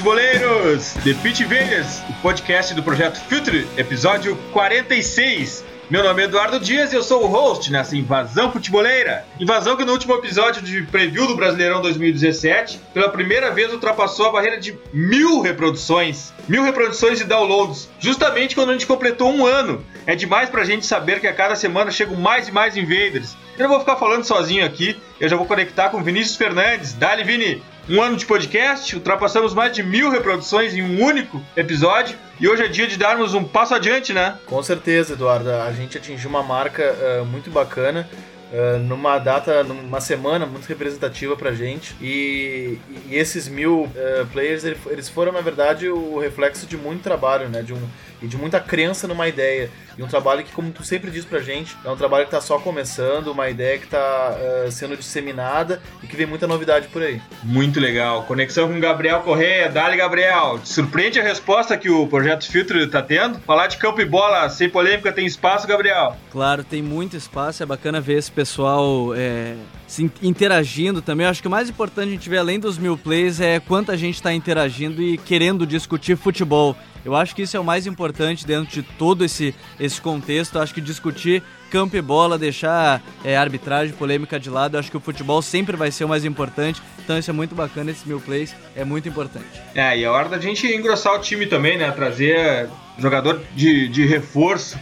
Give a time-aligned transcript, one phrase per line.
[0.00, 0.94] Futeboleiros!
[1.04, 5.62] The Pitch Invaders, o podcast do projeto Filter, episódio 46.
[5.90, 9.26] Meu nome é Eduardo Dias e eu sou o host nessa invasão futeboleira.
[9.38, 14.32] Invasão que no último episódio de preview do Brasileirão 2017, pela primeira vez ultrapassou a
[14.32, 16.32] barreira de mil reproduções.
[16.48, 19.84] Mil reproduções e downloads, justamente quando a gente completou um ano.
[20.06, 23.36] É demais pra gente saber que a cada semana chegam mais e mais invaders.
[23.58, 26.94] Eu não vou ficar falando sozinho aqui, eu já vou conectar com Vinícius Fernandes.
[26.94, 27.62] Dali, Vini!
[27.90, 32.16] Um ano de podcast, ultrapassamos mais de mil reproduções em um único episódio.
[32.38, 34.38] E hoje é dia de darmos um passo adiante, né?
[34.46, 35.50] Com certeza, Eduardo.
[35.50, 38.08] A gente atingiu uma marca uh, muito bacana.
[38.52, 41.96] Uh, numa data, numa semana muito representativa pra gente.
[42.00, 47.48] E, e esses mil uh, players, eles foram, na verdade, o reflexo de muito trabalho,
[47.48, 47.60] né?
[47.60, 47.88] De um,
[48.22, 49.70] e de muita crença numa ideia.
[49.96, 52.40] E um trabalho que, como tu sempre diz pra gente, é um trabalho que tá
[52.40, 57.02] só começando, uma ideia que tá uh, sendo disseminada e que vem muita novidade por
[57.02, 57.20] aí.
[57.42, 58.22] Muito legal.
[58.24, 59.68] Conexão com Gabriel Correia.
[59.68, 60.58] Dali, Gabriel.
[60.58, 63.38] Te surpreende a resposta que o Projeto Filtro tá tendo?
[63.40, 66.16] Falar de campo e bola sem polêmica tem espaço, Gabriel?
[66.30, 67.62] Claro, tem muito espaço.
[67.62, 69.54] É bacana ver esse pessoal é,
[69.90, 71.24] se interagindo também.
[71.24, 73.96] Eu acho que o mais importante a gente ver, além dos mil plays, é quanta
[73.96, 76.76] gente está interagindo e querendo discutir futebol.
[77.04, 80.54] Eu acho que isso é o mais importante dentro de todo esse, esse contexto.
[80.54, 84.90] Eu acho que discutir campo e bola, deixar é, arbitragem, polêmica de lado, eu acho
[84.90, 86.80] que o futebol sempre vai ser o mais importante.
[87.02, 89.46] Então isso é muito bacana, esses mil plays é muito importante.
[89.74, 91.90] É, e é hora da gente engrossar o time também, né?
[91.90, 94.78] Trazer jogador de, de reforço,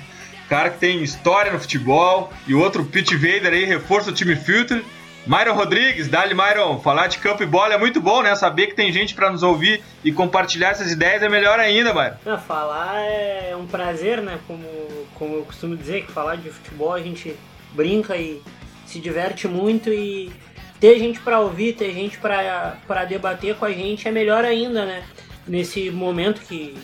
[0.50, 4.82] cara que tem história no futebol, e outro Pit Vader aí, reforço o time Filter.
[5.26, 8.34] Myron Rodrigues, Dali Myron, falar de campo e bola é muito bom, né?
[8.34, 12.38] Saber que tem gente para nos ouvir e compartilhar essas ideias é melhor ainda, Myron.
[12.38, 14.38] Falar é um prazer, né?
[14.46, 14.66] Como,
[15.14, 17.36] como eu costumo dizer, que falar de futebol a gente
[17.72, 18.40] brinca e
[18.86, 20.32] se diverte muito e
[20.80, 25.02] ter gente para ouvir, ter gente para debater com a gente é melhor ainda, né?
[25.46, 26.74] Nesse momento que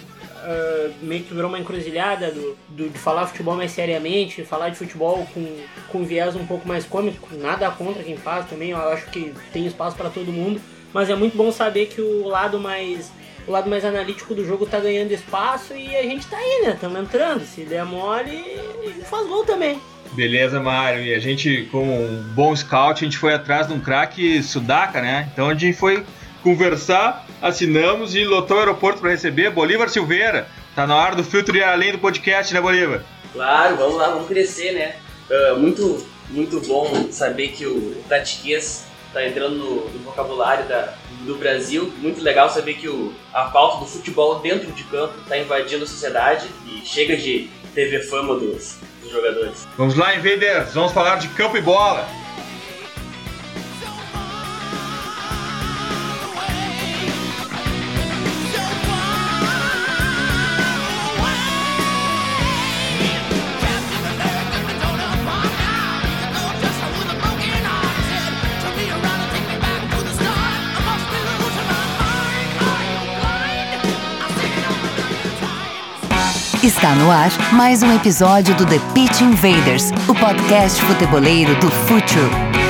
[0.44, 4.76] uh, meio que virou uma encruzilhada do, do, de falar futebol mais seriamente, falar de
[4.76, 5.46] futebol com,
[5.88, 9.66] com viés um pouco mais cômico, nada contra quem faz também, eu acho que tem
[9.66, 10.60] espaço para todo mundo,
[10.92, 13.10] mas é muito bom saber que o lado mais
[13.46, 16.72] o lado mais analítico do jogo tá ganhando espaço e a gente tá aí, né?
[16.72, 17.44] Estamos entrando.
[17.44, 18.42] Se der mole,
[19.04, 19.78] faz gol também.
[20.12, 21.02] Beleza, Mário.
[21.02, 25.02] E a gente, como um bom scout, a gente foi atrás de um craque sudaca,
[25.02, 25.28] né?
[25.32, 26.04] Então a gente foi
[26.42, 30.48] conversar, assinamos e lotou o aeroporto para receber Bolívar Silveira.
[30.74, 33.02] Tá na hora do filtro ir além do podcast, né, Bolívar?
[33.34, 34.96] Claro, vamos lá, vamos crescer, né?
[35.28, 41.36] Uh, muito, muito bom saber que o Tatiquias tá entrando no, no vocabulário da, do
[41.36, 41.92] Brasil.
[41.98, 45.86] Muito legal saber que o, a pauta do futebol dentro de campo está invadindo a
[45.86, 49.68] sociedade e chega de TV fama dos, dos jogadores.
[49.76, 52.08] Vamos lá, Invaders, vamos falar de campo e bola.
[76.76, 82.63] Está no ar mais um episódio do The Pitch Invaders, o podcast futeboleiro do Futuro.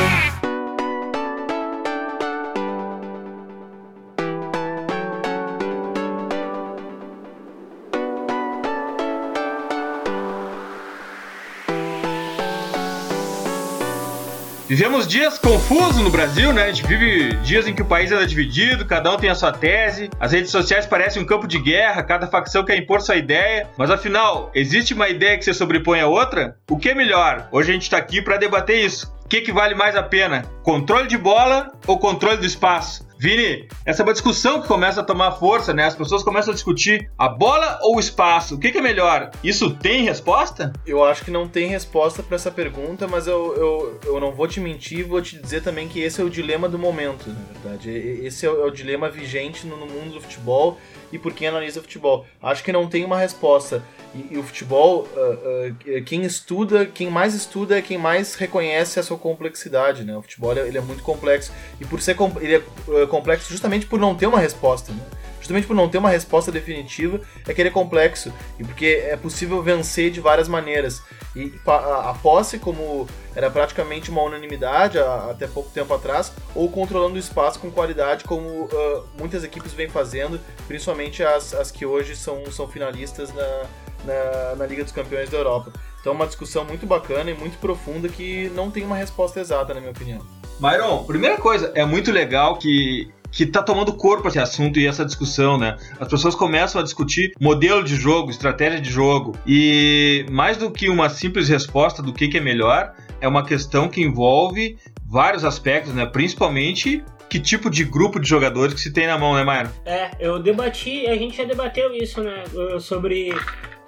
[14.75, 16.65] Vivemos dias confusos no Brasil, né?
[16.65, 19.53] A gente vive dias em que o país anda dividido, cada um tem a sua
[19.53, 23.69] tese, as redes sociais parecem um campo de guerra, cada facção quer impor sua ideia,
[23.79, 26.57] mas afinal, existe uma ideia que se sobrepõe a outra?
[26.69, 27.49] O que é melhor?
[27.53, 29.15] Hoje a gente está aqui para debater isso.
[29.25, 30.43] O que, que vale mais a pena?
[30.65, 33.04] Controle de bola ou controle do espaço?
[33.25, 35.85] Vini, essa é uma discussão que começa a tomar força, né?
[35.87, 38.57] As pessoas começam a discutir a bola ou o espaço.
[38.57, 39.31] O que, que é melhor?
[39.43, 40.75] Isso tem resposta?
[40.87, 44.47] Eu acho que não tem resposta para essa pergunta, mas eu, eu, eu não vou
[44.47, 47.91] te mentir, vou te dizer também que esse é o dilema do momento, na verdade.
[47.91, 50.79] Esse é o, é o dilema vigente no, no mundo do futebol
[51.15, 52.27] e por quem analisa futebol.
[52.43, 53.85] Acho que não tem uma resposta.
[54.13, 58.99] E, e o futebol, uh, uh, quem estuda, quem mais estuda é quem mais reconhece
[58.99, 60.17] a sua complexidade, né?
[60.17, 64.15] O futebol ele é muito complexo e por ser ele é complexo justamente por não
[64.15, 65.03] ter uma resposta, né?
[65.45, 69.15] Justamente por não ter uma resposta definitiva é que ele é complexo e porque é
[69.15, 71.03] possível vencer de várias maneiras.
[71.37, 73.07] E a posse, como
[73.37, 78.49] era praticamente uma unanimidade até pouco tempo atrás, ou controlando o espaço com qualidade, como
[78.49, 83.67] uh, muitas equipes vêm fazendo, principalmente as, as que hoje são, são finalistas na,
[84.07, 85.71] na, na Liga dos Campeões da Europa.
[86.01, 89.81] Então, uma discussão muito bacana e muito profunda que não tem uma resposta exata, na
[89.81, 90.25] minha opinião.
[90.59, 95.05] Myron, primeira coisa, é muito legal que que tá tomando corpo esse assunto e essa
[95.05, 95.77] discussão, né?
[95.99, 99.37] As pessoas começam a discutir modelo de jogo, estratégia de jogo.
[99.45, 103.89] E mais do que uma simples resposta do que, que é melhor, é uma questão
[103.89, 106.07] que envolve vários aspectos, né?
[106.07, 109.73] Principalmente que tipo de grupo de jogadores que se tem na mão, né, Maia?
[109.85, 112.45] É, eu debati, a gente já debateu isso, né?
[112.79, 113.35] Sobre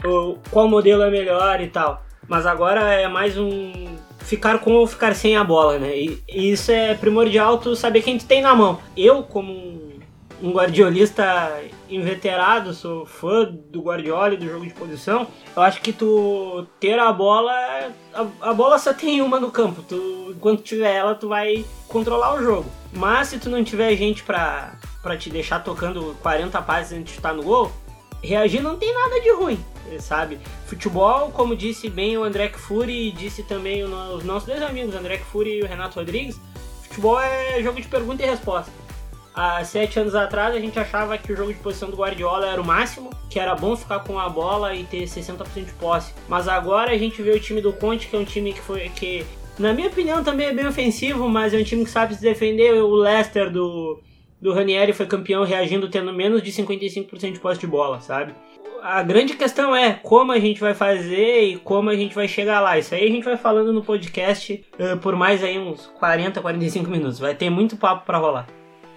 [0.04, 2.04] o, qual modelo é melhor e tal.
[2.28, 3.72] Mas agora é mais um
[4.20, 5.96] ficar com ou ficar sem a bola, né?
[5.96, 8.80] E, e isso é primordial tu saber quem tu tem na mão.
[8.96, 9.52] Eu, como
[10.42, 15.92] um, guardiolista inveterado, sou fã do Guardiola e do jogo de posição, eu acho que
[15.92, 17.52] tu ter a bola,
[18.12, 19.82] a, a bola só tem uma no campo.
[19.88, 22.66] Tu, enquanto tiver ela, tu vai controlar o jogo.
[22.92, 27.18] Mas se tu não tiver gente pra, pra te deixar tocando 40 passes antes de
[27.18, 27.70] estar no gol,
[28.22, 29.58] reagir não tem nada de ruim,
[29.98, 30.38] sabe?
[30.66, 35.18] Futebol, como disse bem o André Fury e disse também os nossos dois amigos, André
[35.18, 36.40] Fury e o Renato Rodrigues,
[36.82, 38.72] futebol é jogo de pergunta e resposta.
[39.34, 42.60] Há sete anos atrás a gente achava que o jogo de posição do Guardiola era
[42.60, 46.14] o máximo, que era bom ficar com a bola e ter 60% de posse.
[46.26, 48.88] Mas agora a gente vê o time do Conte, que é um time que foi
[48.88, 49.26] que
[49.58, 52.82] na minha opinião também é bem ofensivo, mas é um time que sabe se defender.
[52.82, 54.00] O Leicester do
[54.46, 58.32] do Ranieri foi campeão reagindo tendo menos de 55% de posse de bola, sabe?
[58.80, 62.60] A grande questão é como a gente vai fazer e como a gente vai chegar
[62.60, 62.78] lá.
[62.78, 66.88] Isso aí a gente vai falando no podcast uh, por mais aí uns 40, 45
[66.88, 67.18] minutos.
[67.18, 68.46] Vai ter muito papo para rolar.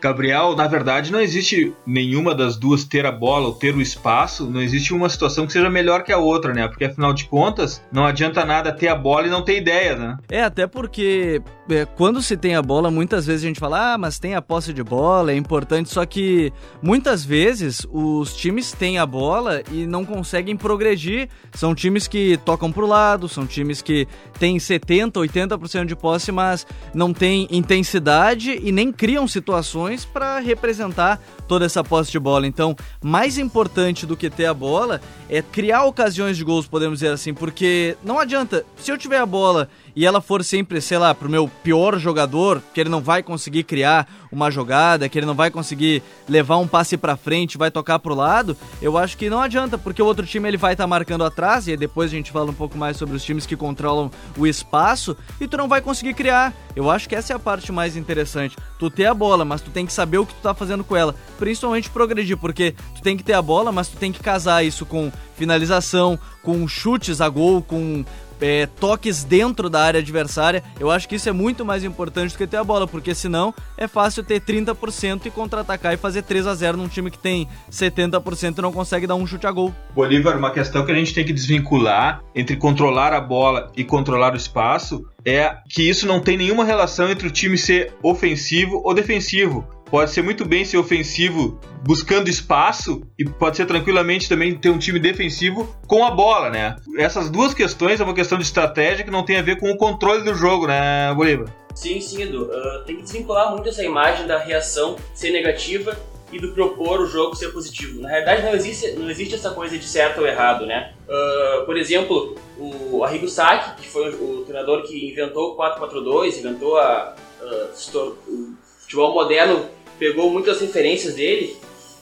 [0.02, 4.50] Gabriel, na verdade, não existe nenhuma das duas ter a bola ou ter o espaço,
[4.50, 6.68] não existe uma situação que seja melhor que a outra, né?
[6.68, 10.18] Porque afinal de contas, não adianta nada ter a bola e não ter ideia, né?
[10.30, 13.98] É, até porque é, quando se tem a bola, muitas vezes a gente fala, ah,
[13.98, 18.98] mas tem a posse de bola, é importante, só que muitas vezes os times têm
[18.98, 21.30] a bola e não conseguem progredir.
[21.54, 24.08] São times que tocam pro lado, são times que
[24.40, 31.20] têm 70, 80% de posse, mas não têm intensidade e nem criam situações para representar
[31.48, 32.46] toda essa posse de bola.
[32.46, 37.12] Então, mais importante do que ter a bola é criar ocasiões de gols, podemos dizer
[37.12, 41.14] assim, porque não adianta, se eu tiver a bola e ela for sempre, sei lá,
[41.14, 45.34] pro meu pior jogador, que ele não vai conseguir criar uma jogada, que ele não
[45.36, 49.42] vai conseguir levar um passe para frente, vai tocar pro lado, eu acho que não
[49.42, 52.32] adianta, porque o outro time ele vai estar tá marcando atrás e depois a gente
[52.32, 55.82] fala um pouco mais sobre os times que controlam o espaço e tu não vai
[55.82, 56.54] conseguir criar.
[56.76, 58.56] Eu acho que essa é a parte mais interessante.
[58.78, 60.96] Tu ter a bola, mas tu tem que saber o que tu tá fazendo com
[60.96, 64.64] ela, principalmente progredir, porque tu tem que ter a bola, mas tu tem que casar
[64.64, 68.04] isso com finalização, com chutes a gol, com
[68.42, 70.64] é, toques dentro da área adversária.
[70.80, 73.54] Eu acho que isso é muito mais importante do que ter a bola, porque senão
[73.78, 77.48] é fácil ter 30% e contra-atacar e fazer 3 a 0 num time que tem
[77.72, 79.74] 70% e não consegue dar um chute a gol.
[79.94, 84.34] Bolívar, uma questão que a gente tem que desvincular entre controlar a bola e controlar
[84.34, 88.94] o espaço é que isso não tem nenhuma relação entre o time ser ofensivo ou
[88.94, 94.70] defensivo pode ser muito bem ser ofensivo buscando espaço e pode ser tranquilamente também ter
[94.70, 96.76] um time defensivo com a bola, né?
[96.98, 99.78] Essas duas questões é uma questão de estratégia que não tem a ver com o
[99.78, 101.48] controle do jogo, né, Bolívar?
[101.74, 102.44] Sim, sim, Edu.
[102.44, 105.98] Uh, tem que desvincular muito essa imagem da reação ser negativa
[106.32, 108.02] e do propor o jogo ser positivo.
[108.02, 110.94] Na realidade, não existe, não existe essa coisa de certo ou errado, né?
[111.08, 116.78] Uh, por exemplo, o Arrigo Sacchi, que foi o treinador que inventou o 4-4-2, inventou
[116.78, 119.66] a, uh, o futebol moderno
[120.00, 121.58] pegou muitas referências dele,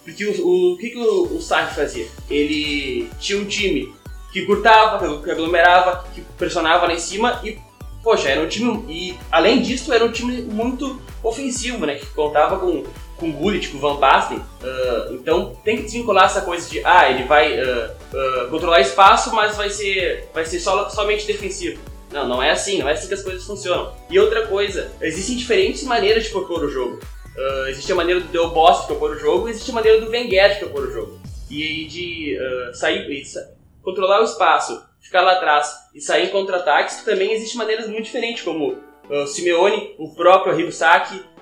[0.05, 2.07] porque o, o, o que, que o, o fazia?
[2.29, 3.93] Ele tinha um time
[4.31, 7.57] que curtava, que aglomerava, que pressionava lá em cima e,
[8.03, 8.85] poxa, era um time.
[8.87, 11.95] E além disso, era um time muito ofensivo, né?
[11.95, 12.83] Que contava com,
[13.17, 14.37] com Gullit, com Van Basten.
[14.37, 19.33] Uh, então tem que desvincular essa coisa de, ah, ele vai uh, uh, controlar espaço,
[19.33, 21.81] mas vai ser, vai ser só, somente defensivo.
[22.11, 23.93] Não, não é assim, não é assim que as coisas funcionam.
[24.09, 26.99] E outra coisa, existem diferentes maneiras de propor o jogo.
[27.37, 30.57] Uh, existe a maneira do Del Boss propor o jogo, existe a maneira do Wenger
[30.59, 31.19] propor o jogo.
[31.49, 33.51] E de uh, sair, e sa
[33.83, 38.43] controlar o espaço, ficar lá atrás e sair em contra-ataques, também existe maneiras muito diferentes,
[38.43, 40.71] como uh, o Simeone, o próprio Arrigo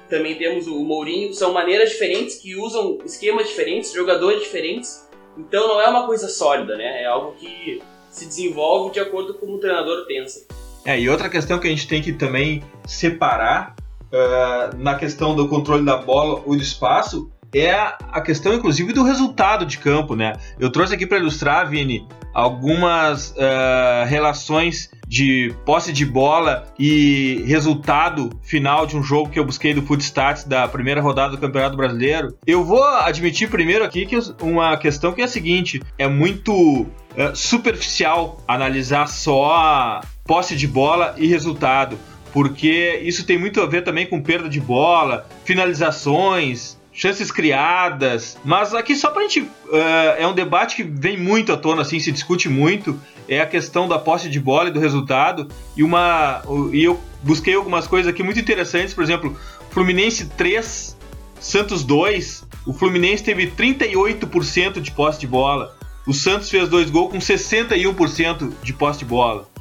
[0.09, 5.07] também temos o Mourinho, são maneiras diferentes que usam esquemas diferentes, jogadores diferentes.
[5.37, 7.03] Então não é uma coisa sólida, né?
[7.03, 10.45] É algo que se desenvolve de acordo com como o treinador pensa.
[10.85, 13.75] É, e outra questão que a gente tem que também separar
[14.11, 19.03] uh, na questão do controle da bola ou do espaço é a questão, inclusive, do
[19.03, 20.33] resultado de campo, né?
[20.59, 28.29] Eu trouxe aqui para ilustrar, Vini, algumas uh, relações de posse de bola e resultado
[28.43, 32.35] final de um jogo que eu busquei do Footstats da primeira rodada do Campeonato Brasileiro.
[32.45, 36.87] Eu vou admitir primeiro aqui que uma questão que é a seguinte: é muito uh,
[37.33, 41.97] superficial analisar só posse de bola e resultado
[42.35, 48.37] porque isso tem muito a ver também com perda de bola, finalizações, chances criadas.
[48.43, 49.39] Mas aqui só pra gente.
[49.39, 52.99] Uh, é um debate que vem muito à tona, assim, se discute muito.
[53.29, 55.47] É a questão da posse de bola e do resultado.
[55.77, 56.41] E uma.
[56.73, 59.39] E eu busquei algumas coisas aqui muito interessantes, por exemplo,
[59.69, 60.97] Fluminense 3,
[61.39, 62.45] Santos 2.
[62.65, 65.73] O Fluminense teve 38% de posse de bola.
[66.05, 69.54] O Santos fez dois gols com 61% de posse de bola.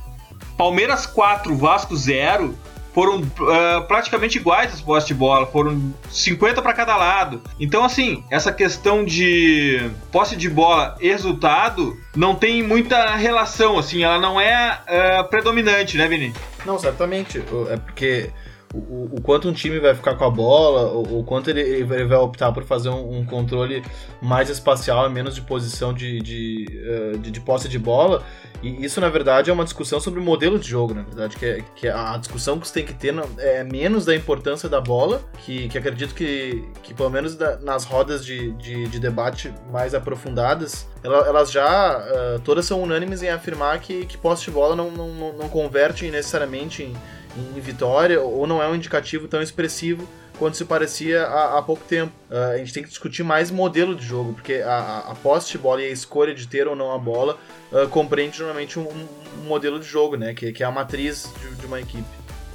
[0.57, 2.55] Palmeiras 4, Vasco 0
[2.95, 7.43] foram uh, praticamente iguais as postes de bola, foram 50 para cada lado.
[7.59, 14.05] Então, assim, essa questão de posse de bola e resultado não tem muita relação, assim,
[14.05, 16.33] ela não é uh, predominante, né, Vini?
[16.65, 17.43] Não, certamente.
[17.69, 18.31] É porque
[18.75, 21.85] o, o, quanto um time vai ficar com a bola, o, o quanto ele, ele,
[21.85, 23.85] vai optar por fazer um, um, controle
[24.21, 26.67] mais espacial e menos de posição de, de,
[27.15, 28.25] uh, de, de, posse de bola.
[28.63, 31.47] E isso, na verdade, é uma discussão sobre o modelo de jogo, na verdade, que,
[31.47, 34.81] é, que é a discussão que você tem que ter é menos da importância da
[34.81, 39.53] bola, que, que acredito que, que pelo menos da, nas rodas de, de, de, debate
[39.71, 44.75] mais aprofundadas, elas já uh, todas são unânimes em afirmar que, que posse de bola
[44.75, 46.97] não, não, não converte necessariamente em
[47.37, 51.83] em vitória, ou não é um indicativo tão expressivo quanto se parecia há, há pouco
[51.89, 52.13] tempo.
[52.31, 55.59] Uh, a gente tem que discutir mais modelo de jogo, porque a, a posse de
[55.59, 57.39] bola e a escolha de ter ou não a bola
[57.73, 60.35] uh, compreende normalmente um, um, modelo de jogo, né?
[60.35, 62.05] Que, que é a matriz de, de uma equipe.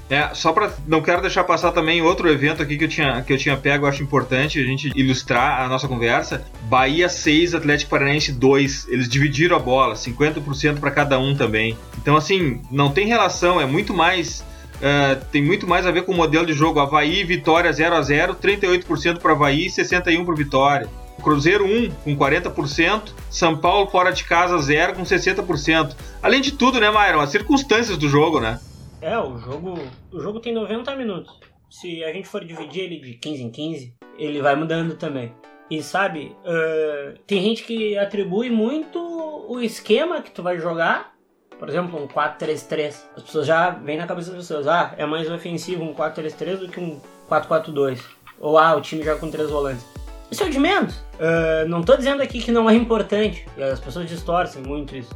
[0.10, 3.32] É, só para não quero deixar passar também outro evento aqui que eu tinha que
[3.32, 6.44] eu tinha pego, acho importante a gente ilustrar a nossa conversa.
[6.64, 8.88] Bahia 6, Atlético Paranaense 2.
[8.90, 11.78] Eles dividiram a bola, 50% para cada um também.
[12.00, 14.44] Então assim, não tem relação, é muito mais
[14.80, 16.80] Uh, tem muito mais a ver com o modelo de jogo.
[16.80, 20.90] Havaí, Vitória 0 a 0 38% para Havaí e 61% para Vitória.
[21.22, 25.96] Cruzeiro 1 com 40%, São Paulo fora de casa 0 com 60%.
[26.22, 27.20] Além de tudo, né, Myron?
[27.20, 28.60] As circunstâncias do jogo, né?
[29.02, 29.80] É, o jogo,
[30.12, 31.38] o jogo tem 90 minutos.
[31.70, 35.34] Se a gente for dividir ele de 15 em 15, ele vai mudando também.
[35.70, 41.14] E sabe, uh, tem gente que atribui muito o esquema que tu vai jogar
[41.60, 42.96] por exemplo, um 4-3-3.
[43.18, 46.70] As pessoas já vêm na cabeça das pessoas, ah, é mais ofensivo um 4-3-3 do
[46.70, 47.00] que um
[47.30, 48.00] 4-4-2.
[48.40, 49.86] Ou ah, o time joga com três volantes.
[50.32, 50.96] Isso é o de menos.
[50.96, 53.46] Uh, não tô dizendo aqui que não é importante.
[53.72, 55.14] As pessoas distorcem muito isso.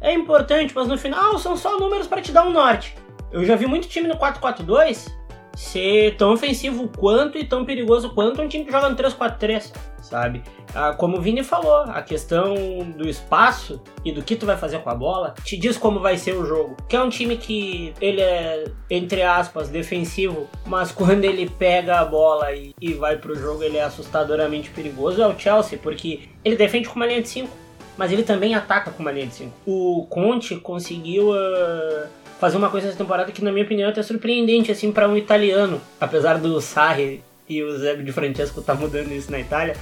[0.00, 2.96] É importante, mas no final são só números para te dar um norte.
[3.30, 5.08] Eu já vi muito time no 4-4-2
[5.54, 10.42] ser tão ofensivo quanto e tão perigoso quanto um time que joga no 3-4-3, sabe?
[10.74, 12.54] Ah, como o Vini falou, a questão
[12.96, 16.16] do espaço e do que tu vai fazer com a bola te diz como vai
[16.16, 16.76] ser o jogo.
[16.88, 22.04] Que é um time que ele é, entre aspas, defensivo, mas quando ele pega a
[22.04, 26.56] bola e, e vai pro jogo ele é assustadoramente perigoso, é o Chelsea, porque ele
[26.56, 27.50] defende com uma linha de 5,
[27.96, 29.52] mas ele também ataca com uma linha de 5.
[29.66, 31.30] O Conte conseguiu...
[31.30, 35.08] Uh, fazer uma coisa essa temporada que, na minha opinião, é até surpreendente, assim, para
[35.08, 35.80] um italiano.
[36.00, 39.76] Apesar do Sarri e o Zé de Francesco tá mudando isso na Itália,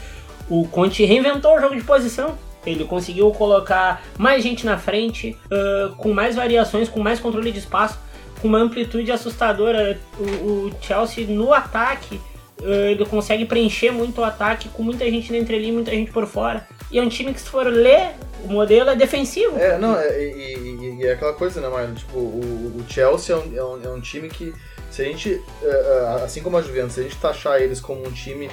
[0.47, 2.37] o Conte reinventou o jogo de posição.
[2.67, 7.61] Ele conseguiu colocar mais gente na frente, uh, com mais variações, com mais controle de
[7.61, 7.99] espaço,
[8.43, 9.99] com uma amplitude assustadora.
[10.19, 12.21] O, o Chelsea no ataque,
[12.61, 16.26] uh, ele consegue preencher muito o ataque, com muita gente na entrelinha, muita gente por
[16.26, 16.69] fora.
[16.93, 18.11] E é um time que, se for ler,
[18.45, 19.59] o modelo é defensivo.
[19.59, 21.95] É, não, é, e, e, e é aquela coisa, né, Marlon?
[21.95, 24.55] Tipo, o, o Chelsea é um, é um, é um time que,
[24.91, 28.07] se a gente, é, é, assim como a Juventus, se a gente taxar eles como
[28.07, 28.51] um time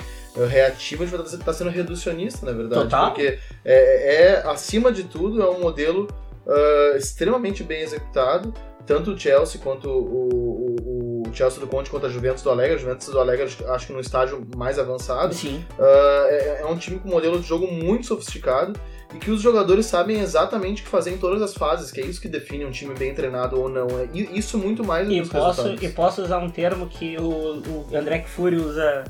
[0.50, 2.84] reativo, a gente vai estar tá sendo reducionista, na verdade.
[2.84, 3.12] Total.
[3.12, 6.08] Porque, é, é, acima de tudo, é um modelo
[6.46, 8.54] uh, extremamente bem executado.
[8.86, 12.76] Tanto o Chelsea quanto o, o, o Chelsea do Conte quanto a Juventus do Alegre.
[12.76, 15.34] A Juventus do Alegre acho que no estágio mais avançado.
[15.34, 15.66] Sim.
[15.78, 15.84] Uh,
[16.30, 18.80] é, é um time com um modelo de jogo muito sofisticado
[19.14, 22.06] e que os jogadores sabem exatamente o que fazer em todas as fases, que é
[22.06, 23.88] isso que define um time bem treinado ou não.
[24.00, 25.84] É isso muito mais do que os posso, resultados.
[25.84, 29.06] E posso usar um termo que o, o André Fury usa,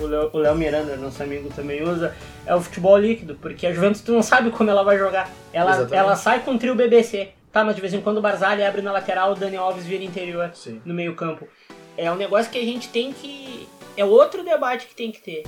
[0.00, 2.14] o Léo Miranda, nosso amigo, também usa,
[2.46, 5.30] é o futebol líquido, porque a Juventus tu não sabe como ela vai jogar.
[5.52, 7.30] Ela, ela sai com o trio BBC.
[7.52, 10.02] Tá, mas de vez em quando o Barzali abre na lateral, o Dani Alves vira
[10.02, 10.80] interior Sim.
[10.86, 11.46] no meio campo.
[11.98, 13.68] É um negócio que a gente tem que...
[13.94, 15.42] É outro debate que tem que ter.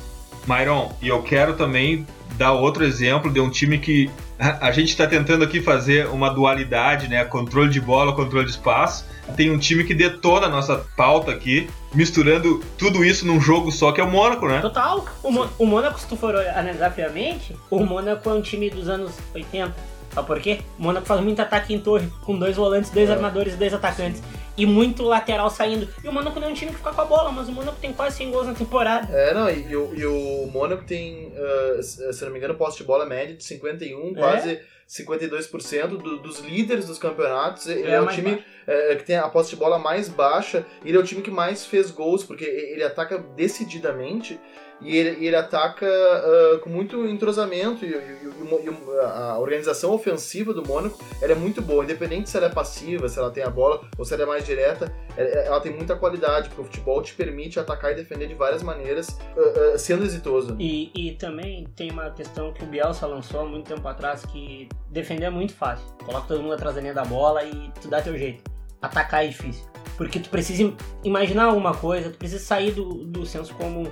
[0.46, 2.06] Myron, e eu quero também
[2.37, 7.09] dar outro exemplo de um time que a gente está tentando aqui fazer uma dualidade,
[7.09, 7.25] né?
[7.25, 9.07] Controle de bola, controle de espaço.
[9.37, 13.93] Tem um time que detona a nossa pauta aqui, misturando tudo isso num jogo só,
[13.93, 14.61] que é o Mônaco, né?
[14.61, 15.05] Total.
[15.23, 18.88] O, Mo o Mônaco, se tu for analisar friamente, o Mônaco é um time dos
[18.88, 19.75] anos 80.
[20.12, 20.61] Sabe por quê?
[20.79, 23.12] O Mônaco faz muito ataque em torre, com dois volantes, dois é.
[23.12, 24.21] armadores e dois atacantes.
[24.21, 25.88] Sim e muito lateral saindo.
[26.02, 27.78] E o Mônaco não é um time que fica com a bola, mas o Mônaco
[27.80, 29.08] tem quase 100 gols na temporada.
[29.12, 32.78] É, não, e, e, o, e o Mônaco tem, uh, se não me engano, posse
[32.78, 34.14] de bola média de 51, é?
[34.14, 37.66] quase 52% do, dos líderes dos campeonatos.
[37.66, 40.96] Ele é, é o time é, que tem a posse de bola mais baixa, ele
[40.96, 44.38] é o time que mais fez gols, porque ele ataca decididamente.
[44.85, 50.53] E ele, ele ataca uh, com muito entrosamento e, e, e, e, a organização ofensiva
[50.53, 53.50] do Mônaco ela é muito boa, independente se ela é passiva, se ela tem a
[53.50, 57.03] bola ou se ela é mais direta, ela, ela tem muita qualidade, porque o futebol
[57.03, 60.55] te permite atacar e defender de várias maneiras, uh, uh, sendo exitoso.
[60.59, 64.69] E, e também tem uma questão que o Bielsa lançou há muito tempo atrás, que
[64.91, 65.87] defender é muito fácil.
[66.05, 68.50] Coloca todo mundo atrás da linha da bola e tu dá teu jeito.
[68.83, 69.64] Atacar é difícil.
[69.97, 73.87] Porque tu precisa imaginar alguma coisa, tu precisa sair do, do senso comum.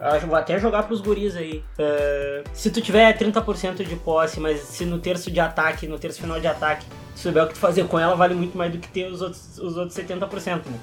[0.00, 1.62] Eu vou até jogar pros guris aí.
[1.78, 6.20] Uh, se tu tiver 30% de posse, mas se no terço de ataque, no terço
[6.22, 8.78] final de ataque, tu souber o que tu fazer com ela, vale muito mais do
[8.78, 10.78] que ter os outros, os outros 70%, né?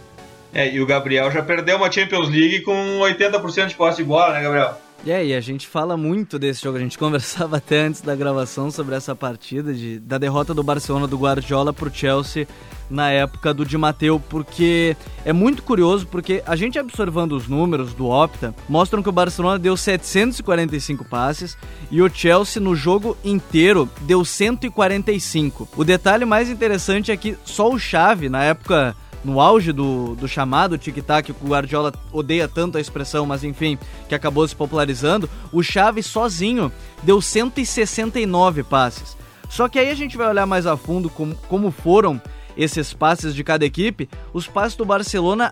[0.53, 4.33] É, e o Gabriel já perdeu uma Champions League com 80% de posse de bola,
[4.33, 4.86] né, Gabriel?
[5.05, 6.77] É, e a gente fala muito desse jogo.
[6.77, 11.07] A gente conversava até antes da gravação sobre essa partida, de, da derrota do Barcelona
[11.07, 12.47] do Guardiola pro Chelsea
[12.89, 17.93] na época do Di Matteo, porque é muito curioso, porque a gente observando os números
[17.93, 21.57] do Opta, mostram que o Barcelona deu 745 passes
[21.91, 25.67] e o Chelsea no jogo inteiro deu 145.
[25.75, 28.95] O detalhe mais interessante é que só o Xavi, na época
[29.27, 34.15] no auge do, do chamado tic-tac, o Guardiola odeia tanto a expressão, mas enfim, que
[34.15, 36.71] acabou se popularizando, o Xavi sozinho
[37.03, 39.17] deu 169 passes.
[39.49, 42.21] Só que aí a gente vai olhar mais a fundo como, como foram
[42.55, 44.09] esses passes de cada equipe.
[44.33, 45.51] Os passes do Barcelona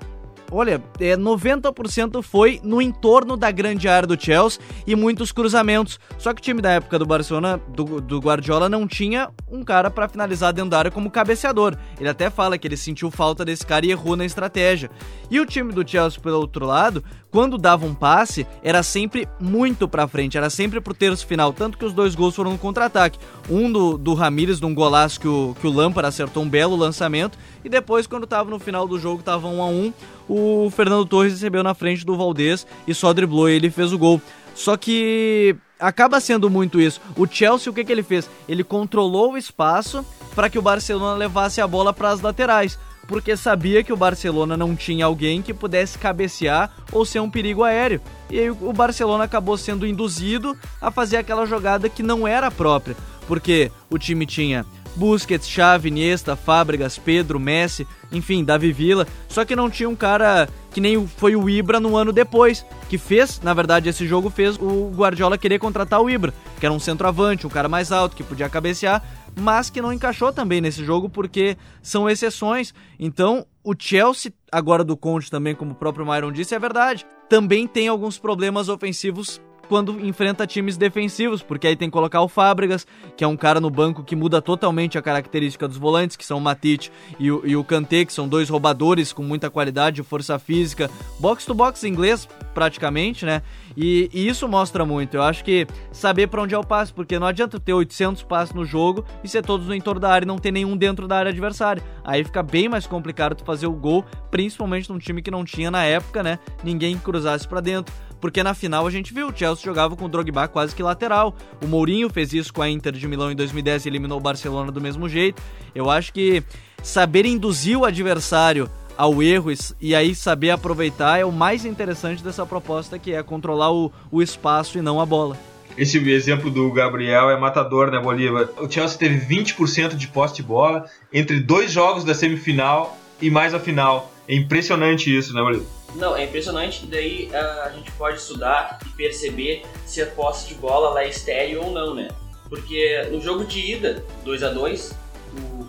[0.51, 5.99] olha, é, 90% foi no entorno da grande área do Chelsea e muitos cruzamentos.
[6.17, 9.89] Só que o time da época do Barcelona, do, do Guardiola, não tinha um cara
[9.89, 11.77] para finalizar dentro da área como cabeceador.
[11.99, 14.89] Ele até fala que ele sentiu falta desse cara e errou na estratégia.
[15.29, 17.03] E o time do Chelsea, pelo outro lado,
[17.35, 21.77] quando dava um passe, era sempre muito pra frente, era sempre pro terço final, tanto
[21.77, 23.19] que os dois gols foram no contra-ataque.
[23.49, 27.37] Um do, do Ramires, num golaço que o, que o Lampard acertou um belo lançamento,
[27.61, 29.93] e depois, quando tava no final do jogo, tava 1 a 1
[30.29, 33.97] o Fernando Torres recebeu na frente do Valdez e só driblou e ele fez o
[33.97, 34.21] gol.
[34.55, 37.01] Só que acaba sendo muito isso.
[37.17, 38.29] O Chelsea, o que, que ele fez?
[38.47, 43.37] Ele controlou o espaço para que o Barcelona levasse a bola para as laterais porque
[43.37, 48.01] sabia que o Barcelona não tinha alguém que pudesse cabecear ou ser um perigo aéreo.
[48.29, 52.95] E aí o Barcelona acabou sendo induzido a fazer aquela jogada que não era própria,
[53.27, 54.65] porque o time tinha
[54.95, 60.47] Busquets, Xavi, Iniesta, Fábregas, Pedro, Messi, enfim, Davi Villa, só que não tinha um cara
[60.71, 64.57] que nem foi o Ibra no ano depois, que fez, na verdade, esse jogo fez
[64.57, 68.23] o Guardiola querer contratar o Ibra, que era um centroavante, um cara mais alto, que
[68.23, 69.03] podia cabecear,
[69.39, 72.73] mas que não encaixou também nesse jogo porque são exceções.
[72.99, 77.05] Então, o Chelsea, agora do Conte também, como o próprio Myron disse, é verdade.
[77.27, 82.27] Também tem alguns problemas ofensivos quando enfrenta times defensivos, porque aí tem que colocar o
[82.27, 82.85] Fábregas,
[83.17, 86.37] que é um cara no banco que muda totalmente a característica dos volantes, que são
[86.37, 90.37] o Matite e o, e o Kanté, que são dois roubadores com muita qualidade, força
[90.39, 93.41] física, box to box inglês praticamente, né?
[93.75, 95.15] E, e, isso mostra muito.
[95.15, 98.53] Eu acho que saber para onde é o passe, porque não adianta ter 800 passes
[98.53, 101.17] no jogo e ser todos no entorno da área e não ter nenhum dentro da
[101.17, 101.83] área adversária.
[102.03, 105.69] Aí fica bem mais complicado tu fazer o gol, principalmente num time que não tinha
[105.69, 106.39] na época, né?
[106.63, 107.93] Ninguém cruzasse para dentro
[108.25, 111.35] porque na final a gente viu, o Chelsea jogava com o Drogba quase que lateral.
[111.61, 114.71] O Mourinho fez isso com a Inter de Milão em 2010 e eliminou o Barcelona
[114.71, 115.39] do mesmo jeito.
[115.75, 116.41] Eu acho que
[116.81, 122.45] saber induzir o adversário ao erro e aí saber aproveitar é o mais interessante dessa
[122.45, 125.37] proposta, que é controlar o, o espaço e não a bola.
[125.77, 128.49] Esse exemplo do Gabriel é matador, né, Bolívar?
[128.57, 133.53] O Chelsea teve 20% de posse de bola entre dois jogos da semifinal e mais
[133.53, 134.11] a final.
[134.27, 135.67] É impressionante isso, né, Bolívar?
[135.95, 140.55] Não, é impressionante que daí a gente pode estudar e perceber se a posse de
[140.55, 142.09] bola lá é estéreo ou não, né?
[142.49, 144.95] Porque no jogo de ida, 2 a 2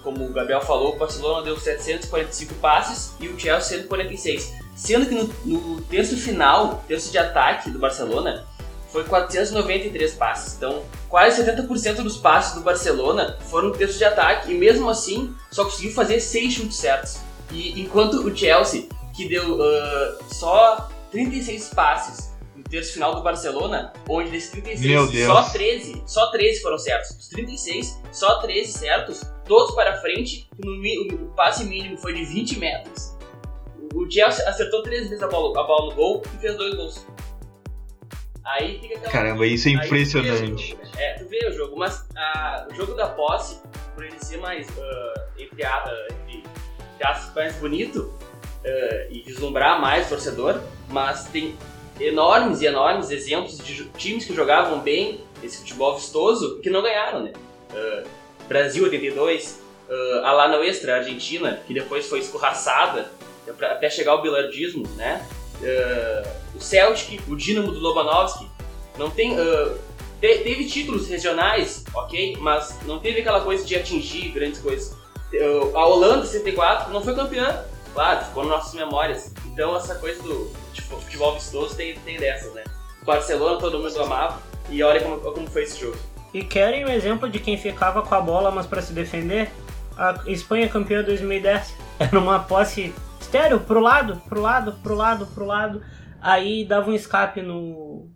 [0.03, 4.53] como o Gabriel falou, o Barcelona deu 745 passes e o Chelsea 146.
[4.75, 8.47] Sendo que no, no terço final, terço de ataque do Barcelona,
[8.93, 10.55] foi 493 passes.
[10.57, 15.35] Então, quase 70% dos passes do Barcelona foram no terço de ataque e mesmo assim
[15.51, 17.19] só conseguiu fazer 6 chutes certos.
[17.51, 23.93] E enquanto o Chelsea que deu uh, só 36 passes no terço final do Barcelona,
[24.09, 27.17] onde desses 36, só 13, só 13 foram certos.
[27.17, 30.73] Dos 36, só 13 certos, todos para frente, no,
[31.15, 33.17] o passe mínimo foi de 20 metros.
[33.95, 37.07] O Chelsea acertou 13 vezes a bola, a bola no gol e fez dois gols.
[38.45, 39.13] Aí fica aquela...
[39.13, 40.77] Caramba, isso é impressionante.
[40.77, 43.61] Tu é, tu vê o jogo, mas a, o jogo da posse,
[43.95, 46.45] por ele ser mais, uh, entre, uh, entre,
[47.01, 51.57] entre mais bonito, uh, e vislumbrar mais o torcedor, mas tem
[51.99, 57.25] enormes e enormes exemplos de times que jogavam bem esse futebol vistoso que não ganharam,
[57.25, 57.33] né?
[57.73, 58.09] Uh,
[58.49, 63.11] Brasil 82, uh, a lá no Extra, Argentina, que depois foi escorraçada
[63.51, 65.27] até chegar ao bilardismo, né?
[65.61, 68.49] Uh, o Celtic, o Dinamo do Lobanovski,
[68.99, 69.39] não tem.
[69.39, 69.79] Uh,
[70.21, 74.93] te, teve títulos regionais, ok, mas não teve aquela coisa de atingir grandes coisas.
[75.33, 79.33] Uh, a Holanda, 64, não foi campeã, claro, ficou nas nossas memórias.
[79.47, 82.65] Então, essa coisa do tipo, futebol vistoso tem, tem dessas, né?
[83.03, 85.97] O Barcelona todo mundo amava, e olha como, como foi esse jogo.
[86.37, 89.51] E querem um exemplo de quem ficava com a bola, mas para se defender?
[89.97, 95.47] A Espanha campeã 2010 era uma posse estéreo pro lado, pro lado, pro lado, pro
[95.47, 95.83] lado.
[96.21, 98.11] Aí dava um escape no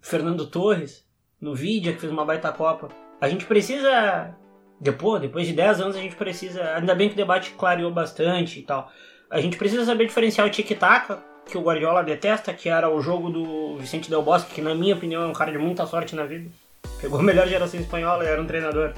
[0.00, 1.04] Fernando Torres,
[1.38, 2.88] no Vidia, que fez uma baita Copa.
[3.20, 4.34] A gente precisa.
[4.80, 6.74] Depois, depois de 10 anos, a gente precisa.
[6.74, 8.90] Ainda bem que o debate clareou bastante e tal.
[9.30, 13.28] A gente precisa saber diferenciar o tic-tac, que o Guardiola detesta, que era o jogo
[13.28, 16.24] do Vicente Del Bosque, que na minha opinião é um cara de muita sorte na
[16.24, 16.48] vida.
[17.00, 18.92] Pegou a melhor geração espanhola era um treinador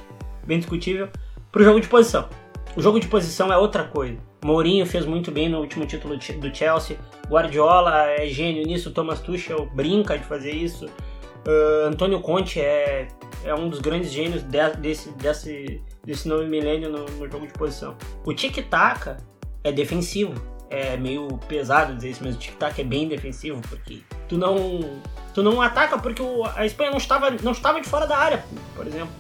[0.47, 1.09] bem discutível.
[1.53, 2.29] Pro jogo de posição.
[2.77, 4.19] O jogo de posição é outra coisa.
[4.43, 6.97] Mourinho fez muito bem no último título do Chelsea.
[7.29, 8.91] Guardiola é gênio nisso.
[8.91, 10.87] Thomas Tuchel brinca de fazer isso.
[10.87, 13.09] Uh, Antônio Conte é,
[13.45, 17.53] é um dos grandes gênios de, desse, desse, desse novo milênio no, no jogo de
[17.53, 17.97] posição.
[18.25, 19.17] O tic-tac
[19.63, 20.35] é defensivo.
[20.71, 25.03] É meio pesado dizer isso, mas o tic-tac é bem defensivo, porque tu não,
[25.35, 28.45] tu não ataca porque o, a Espanha não estava, não estava de fora da área,
[28.77, 29.13] por exemplo.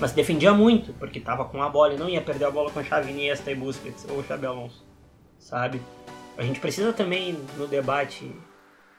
[0.00, 2.80] Mas defendia muito, porque estava com a bola e não ia perder a bola com
[2.80, 4.84] a Xavi, Iniesta e Busquets ou Xabi Alonso,
[5.38, 5.80] sabe?
[6.36, 8.30] A gente precisa também, no debate,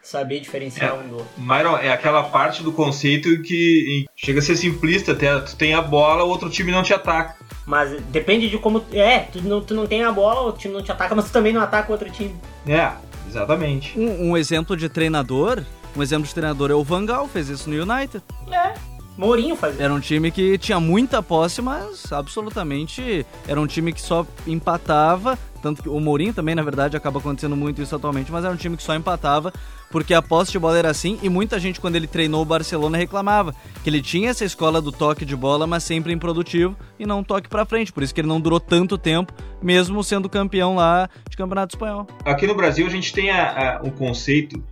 [0.02, 1.30] saber diferenciar é, um do outro.
[1.38, 5.39] Myron, é aquela parte do conceito que chega a ser simplista até.
[5.41, 7.37] Tu tem a bola, o outro time não te ataca.
[7.67, 8.82] Mas depende de como.
[8.93, 11.32] É, tu não, tu não tem a bola, o time não te ataca, mas tu
[11.32, 12.34] também não ataca o outro time.
[12.65, 12.93] É,
[13.27, 13.99] exatamente.
[13.99, 15.62] Um, um exemplo de treinador.
[15.93, 18.23] Um exemplo de treinador é o Vangal, fez isso no United.
[18.49, 18.73] É.
[19.17, 19.84] Mourinho fazia.
[19.84, 25.38] Era um time que tinha muita posse, mas absolutamente era um time que só empatava.
[25.67, 28.56] Tanto que o Mourinho também, na verdade, acaba acontecendo muito isso atualmente, mas era um
[28.58, 29.51] time que só empatava
[29.91, 31.19] porque a posse de bola era assim.
[31.21, 33.53] E muita gente, quando ele treinou o Barcelona, reclamava
[33.84, 37.49] que ele tinha essa escola do toque de bola, mas sempre improdutivo e não toque
[37.49, 37.91] para frente.
[37.91, 42.08] Por isso que ele não durou tanto tempo, mesmo sendo campeão lá de Campeonato Espanhol.
[42.23, 44.63] Aqui no Brasil, a gente tem a, a, um conceito,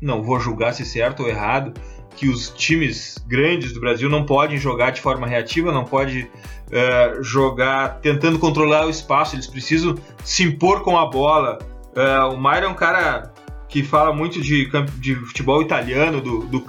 [0.00, 1.74] não vou julgar se é certo ou errado
[2.14, 6.30] que os times grandes do Brasil não podem jogar de forma reativa, não pode
[6.74, 11.58] uh, jogar tentando controlar o espaço, eles precisam se impor com a bola.
[11.94, 13.32] Uh, o Mairo é um cara
[13.68, 16.64] que fala muito de, de futebol italiano, do, do.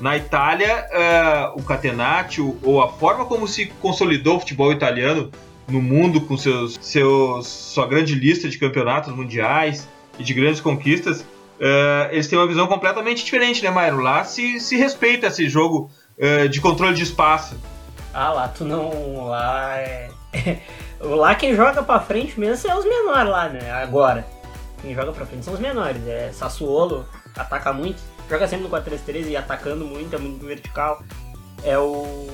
[0.00, 5.30] Na Itália, uh, o Catenaccio, ou a forma como se consolidou o futebol italiano
[5.68, 11.24] no mundo, com seus, seus, sua grande lista de campeonatos mundiais e de grandes conquistas,
[12.10, 14.00] eles têm uma visão completamente diferente, né, Mairo?
[14.00, 15.88] Lá se, se respeita esse jogo
[16.50, 17.56] de controle de espaço.
[18.12, 19.26] Ah, lá tu não.
[19.26, 20.10] Lá é.
[21.00, 23.70] lá quem joga pra frente mesmo são os menores lá, né?
[23.70, 24.26] Agora.
[24.80, 26.06] Quem joga pra frente são os menores.
[26.06, 28.02] É Sassuolo, ataca muito.
[28.28, 31.02] Joga sempre no 4-3-3 e atacando muito, é muito vertical.
[31.62, 32.28] É o.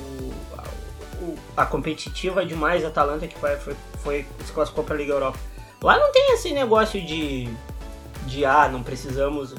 [1.57, 5.37] A, a competitiva demais Atalanta que foi, foi, foi, se classificou pra Liga Europa.
[5.81, 7.49] Lá não tem esse negócio de
[8.25, 9.55] de ah, não precisamos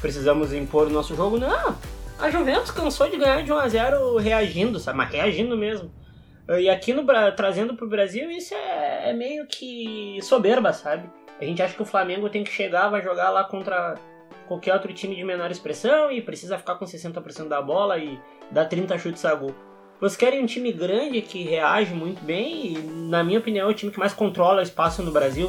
[0.00, 1.38] precisamos impor o nosso jogo.
[1.38, 1.76] Não,
[2.22, 4.96] a Juventus cansou de ganhar de 1 a 0 reagindo, sabe?
[4.96, 5.92] Mas reagindo mesmo.
[6.48, 7.04] E aqui no
[7.36, 11.08] trazendo pro Brasil isso é, é, meio que soberba, sabe?
[11.40, 13.96] A gente acha que o Flamengo tem que chegar, vai jogar lá contra
[14.46, 18.18] qualquer outro time de menor expressão e precisa ficar com 60% da bola e
[18.50, 19.54] dar 30 chutes a gol.
[20.00, 23.74] Vocês querem um time grande que reage muito bem e, na minha opinião, é o
[23.74, 25.48] time que mais controla o espaço no Brasil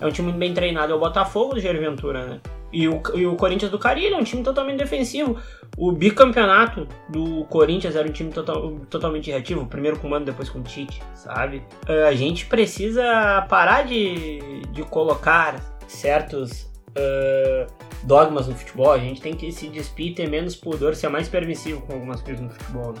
[0.00, 2.40] é um time muito bem treinado, é o Botafogo do Jair Ventura, né?
[2.72, 5.38] E o, e o Corinthians do Carilho é um time totalmente defensivo.
[5.76, 10.48] O bicampeonato do Corinthians era um time total, totalmente reativo, primeiro com o Mano, depois
[10.48, 11.62] com o Tite, sabe?
[11.88, 17.70] Uh, a gente precisa parar de, de colocar certos uh,
[18.04, 21.82] dogmas no futebol, a gente tem que se despir, ter menos pudor, ser mais permissivo
[21.82, 22.94] com algumas coisas no futebol.
[22.94, 23.00] Né?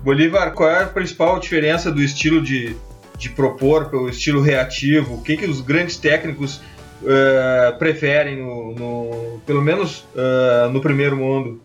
[0.00, 2.74] Bolívar, qual é a principal diferença do estilo de
[3.18, 5.14] de propor pelo estilo reativo?
[5.14, 6.62] O que, que os grandes técnicos
[7.02, 11.60] uh, preferem, no, no, pelo menos uh, no primeiro mundo?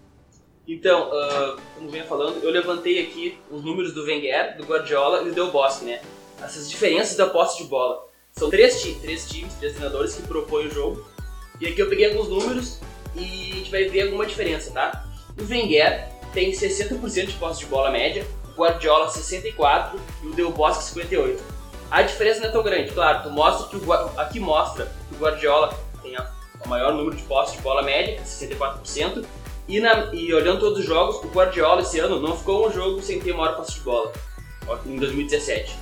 [0.73, 5.25] Então, uh, como vinha falando, eu levantei aqui os números do Wenger, do Guardiola e
[5.25, 6.01] do Del Bosque, né?
[6.41, 8.07] Essas diferenças da posse de bola.
[8.31, 11.05] São três, três times, três treinadores que propõem o jogo.
[11.61, 12.79] E aqui eu peguei alguns números
[13.15, 15.05] e a gente vai ver alguma diferença, tá?
[15.39, 18.25] O Wenger tem 60% de posse de bola média,
[18.57, 21.43] Guardiola 64 e o Del Bosque 58.
[21.91, 25.19] A diferença não é tão grande, claro, tu mostra que o, aqui mostra que o
[25.19, 26.31] Guardiola tem a,
[26.65, 29.23] o maior número de posses de bola média, 64%,
[29.67, 33.01] e, na, e olhando todos os jogos, o Guardiola esse ano não ficou um jogo
[33.01, 34.11] sem ter maior posse de bola,
[34.85, 35.75] em 2017.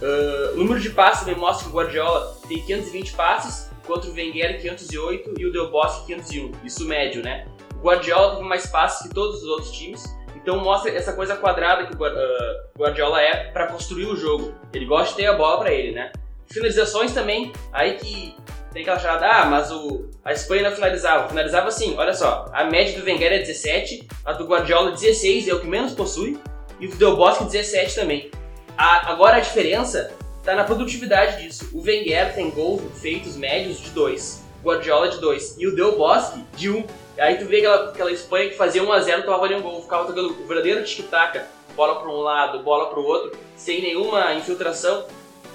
[0.00, 4.14] Uh, o número de passes também mostra que o Guardiola tem 520 passes contra o
[4.14, 6.52] Wenger 508 e o Del Bosque 501.
[6.64, 7.46] Isso médio, né?
[7.76, 10.04] O Guardiola teve mais passes que todos os outros times.
[10.34, 14.52] Então mostra essa coisa quadrada que o Guardiola é para construir o jogo.
[14.72, 16.12] Ele gosta de ter a bola para ele, né?
[16.46, 18.36] Finalizações também, aí que
[18.74, 21.28] tem aquela charada, ah, mas o, a Espanha não finalizava.
[21.28, 25.54] Finalizava assim, olha só, a média do Wenger é 17, a do Guardiola 16, é
[25.54, 26.36] o que menos possui,
[26.80, 28.30] e o do Del Bosque 17 também.
[28.76, 31.70] A, agora a diferença está na produtividade disso.
[31.72, 36.44] O Wenger tem gols feitos médios de 2, Guardiola de 2, e o Del Bosque
[36.56, 36.76] de 1.
[36.76, 36.84] Um.
[37.16, 40.30] Aí tu vê aquela, aquela Espanha que fazia 1x0, tomava ali um gol, ficava tocando
[40.32, 41.40] o verdadeiro tic-tac,
[41.76, 45.06] bola para um lado, bola para o outro, sem nenhuma infiltração.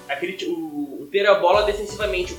[0.08, 2.34] Aquele, o, o ter a bola defensivamente,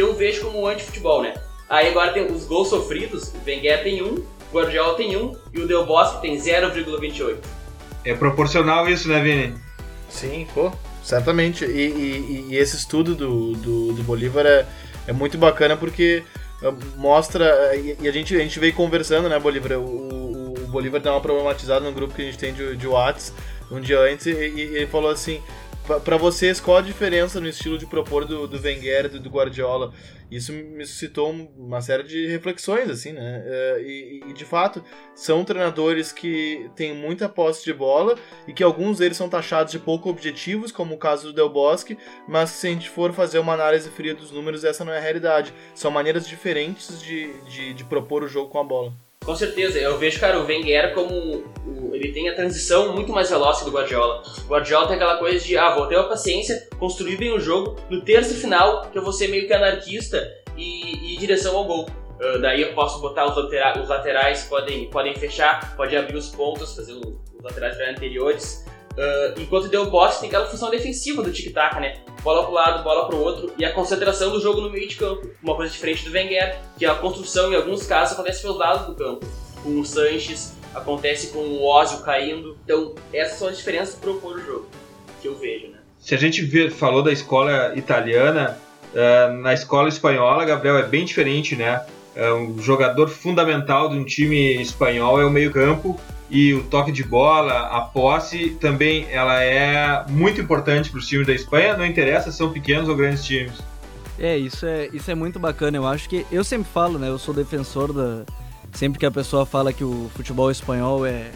[0.00, 1.34] que eu vejo como um anti-futebol, né?
[1.68, 5.60] Aí agora tem os gols sofridos, o Wenger tem um, o Guardiola tem um e
[5.60, 7.36] o Del Bosque tem 0,28.
[8.06, 9.54] É proporcional isso, né, Vini?
[10.08, 10.72] Sim, pô,
[11.04, 11.66] certamente.
[11.66, 14.66] E, e, e esse estudo do, do, do Bolívar é,
[15.06, 16.22] é muito bacana porque
[16.62, 19.78] ah, mostra, e a gente, a gente veio conversando, né, Bolívar?
[19.78, 22.86] O, o, o Bolívar dá uma problematizada no grupo que a gente tem de, de
[22.86, 23.34] Whats
[23.70, 25.42] um dia antes e, e ele falou assim:
[25.98, 29.30] para vocês, qual a diferença no estilo de propor do, do Wenger e do, do
[29.30, 29.92] Guardiola?
[30.30, 33.42] Isso me suscitou uma série de reflexões, assim, né?
[33.44, 38.62] É, e, e, de fato, são treinadores que têm muita posse de bola e que
[38.62, 41.98] alguns deles são taxados de pouco objetivos, como o caso do Del Bosque,
[42.28, 45.02] mas se a gente for fazer uma análise fria dos números, essa não é a
[45.02, 45.52] realidade.
[45.74, 49.09] São maneiras diferentes de, de, de propor o jogo com a bola.
[49.24, 51.44] Com certeza, eu vejo, cara, o Wenger como
[51.92, 54.22] ele tem a transição muito mais veloz que do Guardiola.
[54.44, 57.76] O Guardiola tem aquela coisa de, ah, vou ter uma paciência, construir bem o jogo,
[57.90, 61.86] no terço final, que eu vou ser meio que anarquista e, e direção ao gol.
[62.18, 66.28] Uh, daí eu posso botar os, latera os laterais, podem, podem fechar, pode abrir os
[66.28, 68.64] pontos, fazer os laterais anteriores.
[68.92, 71.98] Uh, enquanto deu o tem aquela função defensiva do tic-tac, né?
[72.22, 75.30] Bola pro lado, bola pro outro, e a concentração do jogo no meio de campo.
[75.42, 78.94] Uma coisa diferente do Wenger, que a construção, em alguns casos, acontece pelos lados do
[78.94, 79.26] campo.
[79.62, 82.58] Com o Sanches, acontece com o Ozio caindo.
[82.64, 84.66] Então, essas são as diferenças propor o jogo,
[85.22, 85.78] que eu vejo, né?
[85.98, 88.58] Se a gente falou da escola italiana,
[88.92, 91.84] uh, na escola espanhola, Gabriel, é bem diferente, né?
[92.16, 97.02] Uh, um jogador fundamental de um time espanhol é o meio-campo e o toque de
[97.02, 102.30] bola, a posse também ela é muito importante para os times da Espanha, não interessa
[102.30, 103.60] se são pequenos ou grandes times.
[104.18, 105.76] É, isso é, isso é muito bacana.
[105.76, 107.08] Eu acho que eu sempre falo, né?
[107.08, 108.24] Eu sou defensor da
[108.72, 111.30] sempre que a pessoa fala que o futebol espanhol é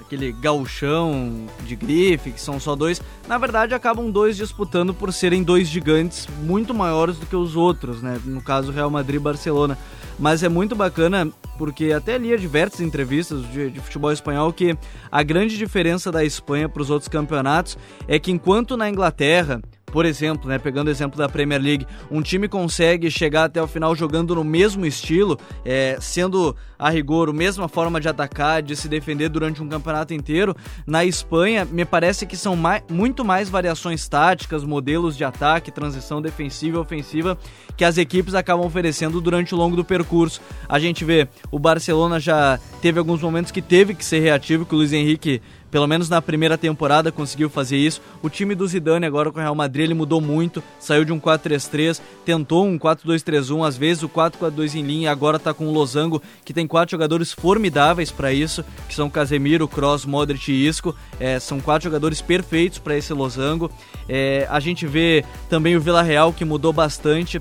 [0.00, 5.42] aquele gauchão de grife, que são só dois, na verdade acabam dois disputando por serem
[5.42, 8.20] dois gigantes muito maiores do que os outros, né?
[8.24, 9.76] No caso Real Madrid e Barcelona.
[10.18, 14.76] Mas é muito bacana porque até lia diversas entrevistas de, de, futebol espanhol que
[15.10, 19.60] a grande diferença da Espanha para os outros campeonatos é que enquanto na Inglaterra
[19.96, 23.66] por exemplo, né, pegando o exemplo da Premier League, um time consegue chegar até o
[23.66, 28.76] final jogando no mesmo estilo, é, sendo a rigor a mesma forma de atacar, de
[28.76, 30.54] se defender durante um campeonato inteiro.
[30.86, 36.20] Na Espanha, me parece que são mais, muito mais variações táticas, modelos de ataque, transição
[36.20, 37.38] defensiva e ofensiva
[37.74, 40.42] que as equipes acabam oferecendo durante o longo do percurso.
[40.68, 44.74] A gente vê, o Barcelona já teve alguns momentos que teve que ser reativo, que
[44.74, 48.00] o Luiz Henrique pelo menos na primeira temporada conseguiu fazer isso.
[48.22, 51.20] O time do Zidane agora com o Real Madrid ele mudou muito, saiu de um
[51.20, 56.22] 4-3-3, tentou um 4-2-3-1, às vezes o 4-4-2 em linha, agora tá com o Losango,
[56.44, 60.94] que tem quatro jogadores formidáveis para isso, que são Casemiro, Kroos, Modric e Isco.
[61.18, 63.70] É, são quatro jogadores perfeitos para esse Losango.
[64.08, 67.40] É, a gente vê também o Vila Real que mudou bastante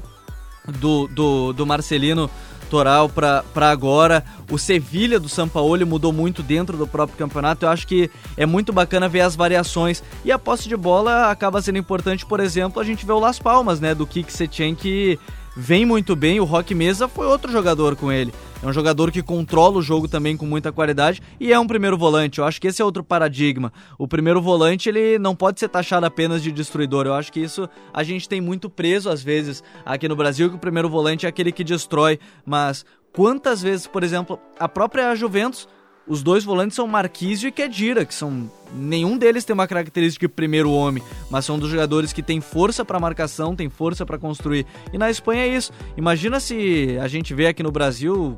[0.79, 2.29] do, do, do Marcelino
[2.65, 4.23] Toral para agora.
[4.51, 7.65] O Sevilha do São Paulo mudou muito dentro do próprio campeonato.
[7.65, 10.03] Eu acho que é muito bacana ver as variações.
[10.23, 13.39] E a posse de bola acaba sendo importante, por exemplo, a gente vê o Las
[13.39, 15.19] Palmas, né, do Kik Setien que
[15.55, 16.39] vem muito bem.
[16.39, 18.33] O Rock Mesa foi outro jogador com ele.
[18.61, 21.97] É um jogador que controla o jogo também com muita qualidade e é um primeiro
[21.97, 22.39] volante.
[22.39, 23.71] Eu acho que esse é outro paradigma.
[23.97, 27.05] O primeiro volante ele não pode ser taxado apenas de destruidor.
[27.05, 30.55] Eu acho que isso a gente tem muito preso às vezes aqui no Brasil que
[30.55, 35.67] o primeiro volante é aquele que destrói, mas quantas vezes, por exemplo, a própria Juventus
[36.07, 40.33] os dois volantes são Marquísio e Kedira, que são nenhum deles tem uma característica de
[40.33, 44.65] primeiro homem, mas são dos jogadores que têm força para marcação, têm força para construir.
[44.93, 45.71] E na Espanha é isso.
[45.97, 48.37] Imagina se a gente vê aqui no Brasil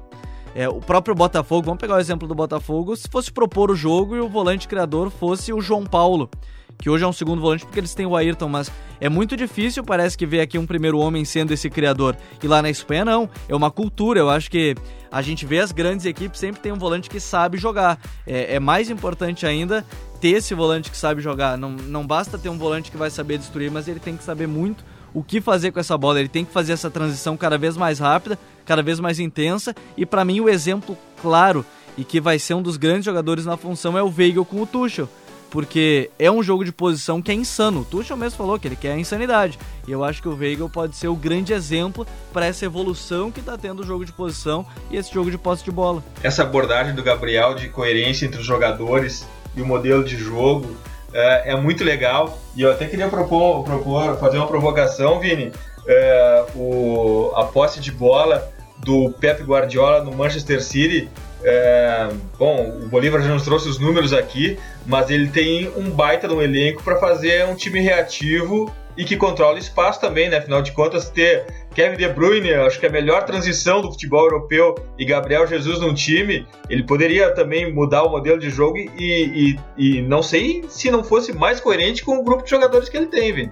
[0.56, 4.16] é, o próprio Botafogo, vamos pegar o exemplo do Botafogo, se fosse propor o jogo
[4.16, 6.30] e o volante criador fosse o João Paulo
[6.78, 9.84] que hoje é um segundo volante porque eles têm o Ayrton, mas é muito difícil,
[9.84, 12.16] parece que ver aqui um primeiro homem sendo esse criador.
[12.42, 14.76] E lá na Espanha não, é uma cultura, eu acho que
[15.12, 18.00] a gente vê as grandes equipes sempre tem um volante que sabe jogar.
[18.26, 19.86] É, é mais importante ainda
[20.20, 21.58] ter esse volante que sabe jogar.
[21.58, 24.48] Não, não basta ter um volante que vai saber destruir, mas ele tem que saber
[24.48, 26.20] muito o que fazer com essa bola.
[26.20, 29.76] Ele tem que fazer essa transição cada vez mais rápida, cada vez mais intensa.
[29.96, 31.66] E para mim o exemplo claro
[31.98, 34.66] e que vai ser um dos grandes jogadores na função é o Weigl com o
[34.66, 35.10] Tuchel
[35.58, 37.80] porque é um jogo de posição que é insano.
[37.82, 39.58] O Tuchel mesmo falou que ele quer a insanidade.
[39.88, 43.40] E eu acho que o Weigl pode ser o grande exemplo para essa evolução que
[43.40, 46.04] está tendo o jogo de posição e esse jogo de posse de bola.
[46.22, 50.78] Essa abordagem do Gabriel de coerência entre os jogadores e o modelo de jogo
[51.12, 52.38] é, é muito legal.
[52.56, 55.52] E eu até queria propor, propor fazer uma provocação, Vini.
[55.88, 61.10] É, o, a posse de bola do Pep Guardiola no Manchester City
[61.44, 66.28] é, bom, o Bolívar já nos trouxe os números aqui, mas ele tem um baita
[66.28, 70.38] de um elenco para fazer um time reativo e que controla espaço também, né?
[70.38, 71.46] Afinal de contas, ter
[71.76, 75.80] Kevin De Bruyne, acho que é a melhor transição do futebol europeu, e Gabriel Jesus
[75.80, 80.66] num time, ele poderia também mudar o modelo de jogo e, e, e não sei
[80.68, 83.52] se não fosse mais coerente com o grupo de jogadores que ele tem, Vini.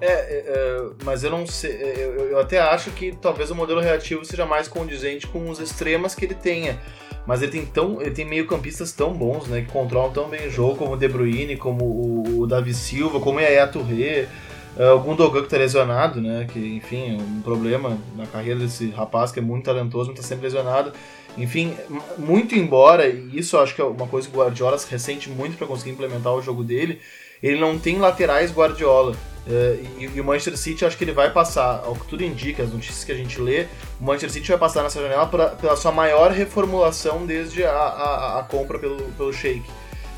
[0.00, 1.70] É, é, é, mas eu não sei.
[1.72, 5.60] É, eu, eu, até acho que talvez o modelo reativo seja mais condizente com os
[5.60, 6.80] extremas que ele tenha.
[7.26, 8.00] Mas ele tem tão.
[8.00, 9.62] Ele tem meio-campistas tão bons, né?
[9.62, 13.20] Que controlam tão bem o jogo, como o De Bruyne, como o, o Davi Silva,
[13.20, 14.28] como o Yaya Touré.
[14.76, 16.46] Uh, o Gundogan que tá lesionado, né?
[16.52, 20.26] Que, enfim, é um problema na carreira desse rapaz que é muito talentoso, mas tá
[20.26, 20.92] sempre lesionado.
[21.38, 21.76] Enfim,
[22.18, 25.56] muito embora, e isso eu acho que é uma coisa que o Guardiola ressente muito
[25.56, 27.00] para conseguir implementar o jogo dele,
[27.44, 29.12] ele não tem laterais Guardiola.
[29.46, 32.62] Uh, e, e, o Manchester City acho que ele vai passar, ao que tudo indica,
[32.62, 33.66] as notícias que a gente lê,
[34.00, 38.38] o Manchester City vai passar nessa janela pra, pela sua maior reformulação desde a, a,
[38.40, 39.62] a compra pelo, pelo Sheik.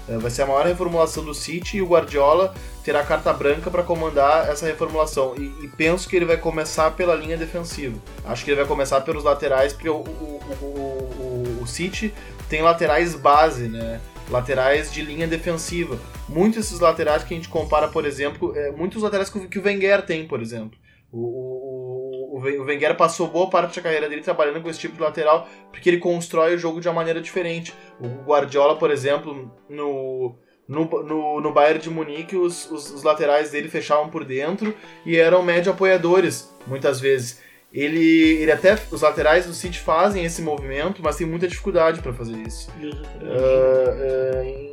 [0.08, 3.82] Uh, vai ser a maior reformulação do City e o Guardiola terá carta branca para
[3.82, 5.34] comandar essa reformulação.
[5.36, 7.98] E, e, penso que ele vai começar pela linha defensiva.
[8.24, 12.14] Acho que ele vai começar pelos laterais, porque o, o, o, o City
[12.48, 14.00] tem laterais base, né?
[14.30, 15.98] laterais de linha defensiva.
[16.28, 20.04] Muitos desses laterais que a gente compara, por exemplo, é, muitos laterais que o Wenger
[20.04, 20.78] tem, por exemplo.
[21.12, 25.00] O, o, o Wenger passou boa parte da carreira dele trabalhando com esse tipo de
[25.00, 27.72] lateral porque ele constrói o jogo de uma maneira diferente.
[28.00, 30.36] O Guardiola, por exemplo, no,
[30.68, 35.16] no, no, no Bayern de Munique, os, os, os laterais dele fechavam por dentro e
[35.16, 37.40] eram médio apoiadores, muitas vezes.
[37.72, 38.78] Ele, ele até.
[38.90, 42.70] Os laterais do City fazem esse movimento, mas tem muita dificuldade para fazer isso.
[42.70, 42.86] Uh,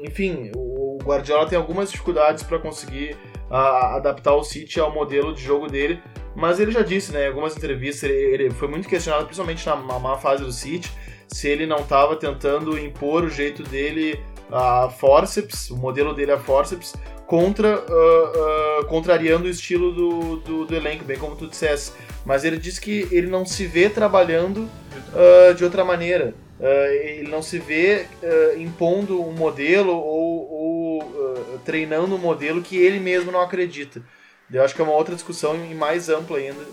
[0.02, 3.16] uh, enfim, o Guardiola tem algumas dificuldades para conseguir
[3.50, 6.02] uh, adaptar o City ao modelo de jogo dele,
[6.36, 9.76] mas ele já disse, né, em algumas entrevistas, ele, ele foi muito questionado, principalmente na
[9.76, 10.92] má fase do City,
[11.28, 14.20] se ele não estava tentando impor o jeito dele
[14.52, 16.94] a forceps, o modelo dele a forceps,
[17.26, 21.92] contra, uh, uh, contrariando o estilo do, do, do, elenco, bem como tu dissesse.
[22.26, 24.70] Mas ele diz que ele não se vê trabalhando
[25.10, 26.36] uh, de outra maneira.
[27.02, 28.06] ele não se vê
[28.58, 30.63] impondo um modelo ou, ou
[31.60, 34.02] treinando um modelo que ele mesmo não acredita.
[34.52, 36.64] Eu acho que é uma outra discussão e mais ampla ainda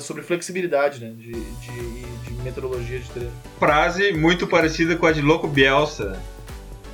[0.00, 3.32] sobre flexibilidade né, de, de, de metodologia de treino.
[3.58, 6.18] Frase muito parecida com a de Louco Bielsa.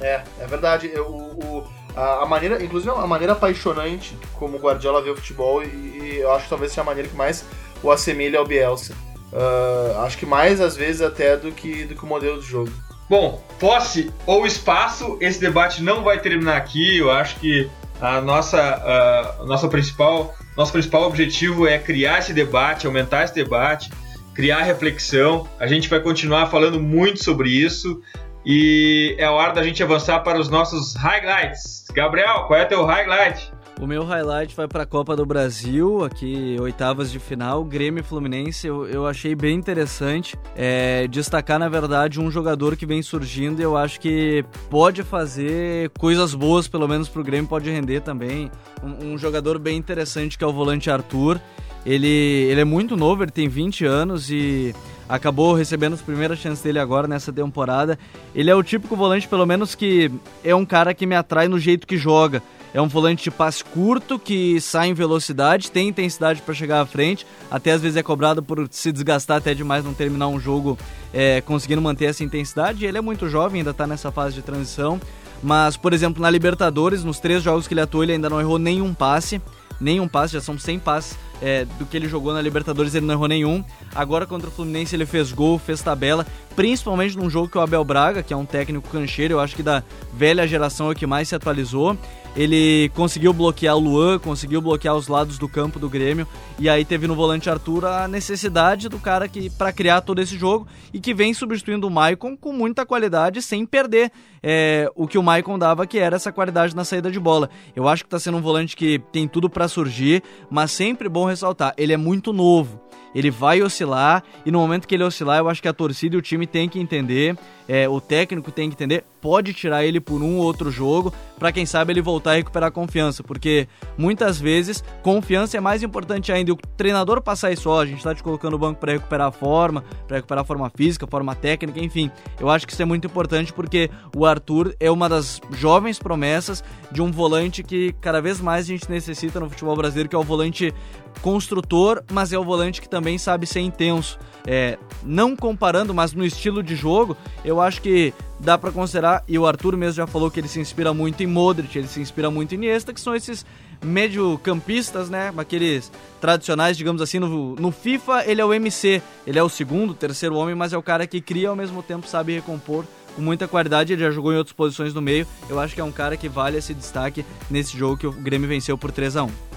[0.00, 0.90] É, é verdade.
[0.92, 5.62] Eu, o a, a, maneira, inclusive a maneira apaixonante como o Guardiola vê o futebol
[5.62, 7.44] e, e, eu acho que talvez seja a maneira que mais
[7.82, 8.94] o assemelha ao Bielsa.
[9.32, 12.70] Uh, acho que mais às vezes até do que, do que o modelo de jogo.
[13.12, 16.96] Bom, posse ou espaço, esse debate não vai terminar aqui.
[16.96, 17.68] Eu acho que
[18.00, 23.90] a nossa, a nossa principal, nosso principal objetivo é criar esse debate, aumentar esse debate,
[24.32, 25.46] criar reflexão.
[25.60, 28.00] A gente vai continuar falando muito sobre isso.
[28.46, 31.84] E é hora da gente avançar para os nossos highlights.
[31.92, 33.52] Gabriel, qual é o teu highlight?
[33.82, 38.04] O meu highlight vai para a Copa do Brasil, aqui oitavas de final, Grêmio e
[38.04, 38.64] Fluminense.
[38.64, 43.64] Eu, eu achei bem interessante é, destacar, na verdade, um jogador que vem surgindo e
[43.64, 48.52] eu acho que pode fazer coisas boas, pelo menos para o Grêmio, pode render também.
[48.84, 51.40] Um, um jogador bem interessante que é o volante Arthur.
[51.84, 54.72] Ele, ele é muito novo, ele tem 20 anos e
[55.08, 57.98] acabou recebendo as primeiras chances dele agora nessa temporada.
[58.32, 60.08] Ele é o típico volante, pelo menos, que
[60.44, 62.40] é um cara que me atrai no jeito que joga.
[62.74, 66.86] É um volante de passe curto, que sai em velocidade, tem intensidade para chegar à
[66.86, 70.78] frente, até às vezes é cobrado por se desgastar até demais não terminar um jogo
[71.12, 72.86] é, conseguindo manter essa intensidade.
[72.86, 75.00] Ele é muito jovem, ainda está nessa fase de transição.
[75.42, 78.58] Mas, por exemplo, na Libertadores, nos três jogos que ele atuou, ele ainda não errou
[78.58, 79.42] nenhum passe.
[79.80, 83.14] Nenhum passe, já são 100 passes é, do que ele jogou na Libertadores, ele não
[83.14, 83.64] errou nenhum.
[83.94, 87.84] Agora contra o Fluminense ele fez gol, fez tabela, principalmente num jogo que o Abel
[87.84, 89.82] Braga, que é um técnico cancheiro, eu acho que da
[90.14, 91.98] velha geração é o que mais se atualizou.
[92.34, 96.26] Ele conseguiu bloquear o Luan, conseguiu bloquear os lados do campo do Grêmio,
[96.58, 100.38] e aí teve no volante Arthur a necessidade do cara que para criar todo esse
[100.38, 104.10] jogo e que vem substituindo o Maicon com muita qualidade sem perder
[104.42, 107.50] é, o que o Maicon dava, que era essa qualidade na saída de bola.
[107.76, 111.26] Eu acho que está sendo um volante que tem tudo para surgir, mas sempre bom
[111.26, 112.80] ressaltar, ele é muito novo
[113.14, 116.18] ele vai oscilar e no momento que ele oscilar, eu acho que a torcida e
[116.18, 117.36] o time tem que entender,
[117.68, 121.52] é, o técnico tem que entender, pode tirar ele por um ou outro jogo para
[121.52, 126.32] quem sabe ele voltar a recuperar a confiança, porque muitas vezes confiança é mais importante
[126.32, 126.50] ainda.
[126.50, 129.28] E o treinador passar isso, ó, a gente está te colocando no banco para recuperar
[129.28, 132.10] a forma, para recuperar a forma física, forma técnica, enfim.
[132.38, 136.62] Eu acho que isso é muito importante porque o Arthur é uma das jovens promessas
[136.90, 140.18] de um volante que cada vez mais a gente necessita no futebol brasileiro, que é
[140.18, 140.74] o volante
[141.20, 144.18] construtor, mas é o volante que também sabe ser intenso.
[144.44, 149.38] É, não comparando, mas no estilo de jogo, eu acho que dá para considerar, e
[149.38, 152.30] o Arthur mesmo já falou que ele se inspira muito em Modric, ele se inspira
[152.30, 153.46] muito em Iniesta, que são esses
[153.84, 155.32] meio-campistas, né?
[155.36, 159.94] Aqueles tradicionais, digamos assim, no, no FIFA ele é o MC, ele é o segundo,
[159.94, 162.84] terceiro homem, mas é o cara que cria ao mesmo tempo sabe recompor
[163.14, 165.26] com muita qualidade, ele já jogou em outras posições no meio.
[165.48, 168.48] Eu acho que é um cara que vale esse destaque nesse jogo que o Grêmio
[168.48, 169.51] venceu por 3 a 1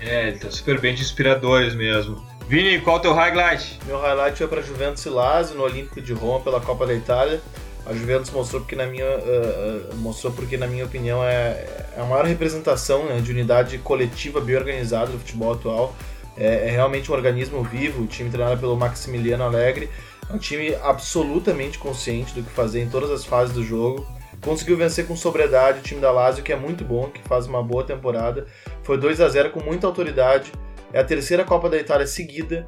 [0.00, 2.24] É, ele tá super bem de inspiradores mesmo.
[2.48, 3.78] Vini, qual é o teu highlight?
[3.86, 7.40] Meu highlight foi para Juventus e Lazio no Olímpico de Roma pela Copa da Itália.
[7.84, 11.66] A Juventus mostrou porque na minha uh, mostrou porque na minha opinião é,
[11.96, 15.96] é a maior representação né, de unidade coletiva bem organizada do futebol atual.
[16.36, 18.02] É, é, realmente um organismo vivo.
[18.02, 19.88] O time treinado pelo Maximiliano Alegre
[20.28, 24.06] é um time absolutamente consciente do que fazer em todas as fases do jogo.
[24.40, 27.62] Conseguiu vencer com sobriedade o time da Lazio, que é muito bom, que faz uma
[27.62, 28.46] boa temporada.
[28.86, 30.52] Foi 2 a 0 com muita autoridade.
[30.92, 32.64] É a terceira Copa da Itália seguida,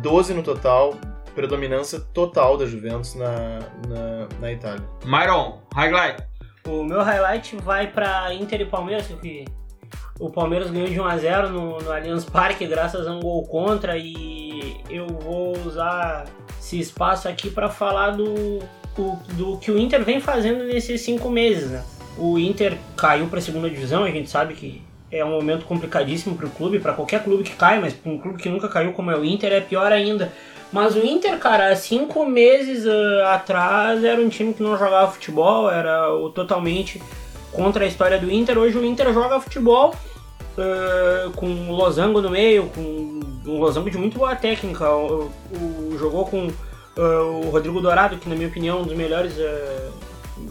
[0.00, 0.94] 12 eh, no total,
[1.34, 4.82] predominância total da Juventus na, na, na Itália.
[5.04, 6.24] Myron, highlight.
[6.66, 9.44] O meu highlight vai para Inter e Palmeiras, que
[10.18, 13.46] o Palmeiras ganhou de 1 a 0 no, no Allianz Parque graças a um gol
[13.46, 16.24] contra e eu vou usar
[16.58, 18.60] esse espaço aqui para falar do,
[18.96, 21.70] do, do, que o Inter vem fazendo nesses cinco meses.
[21.70, 21.84] Né?
[22.16, 26.36] O Inter caiu para a segunda divisão, a gente sabe que é um momento complicadíssimo
[26.36, 28.92] para o clube, para qualquer clube que cai, mas para um clube que nunca caiu
[28.92, 30.32] como é o Inter é pior ainda.
[30.72, 35.68] Mas o Inter, cara, cinco meses uh, atrás era um time que não jogava futebol,
[35.68, 37.02] era o, totalmente
[37.52, 38.56] contra a história do Inter.
[38.56, 39.92] Hoje o Inter joga futebol
[40.56, 44.88] uh, com o Losango no meio, com um Losango de muito boa técnica.
[44.94, 48.96] O, o jogou com uh, o Rodrigo Dourado, que na minha opinião é um dos
[48.96, 49.34] melhores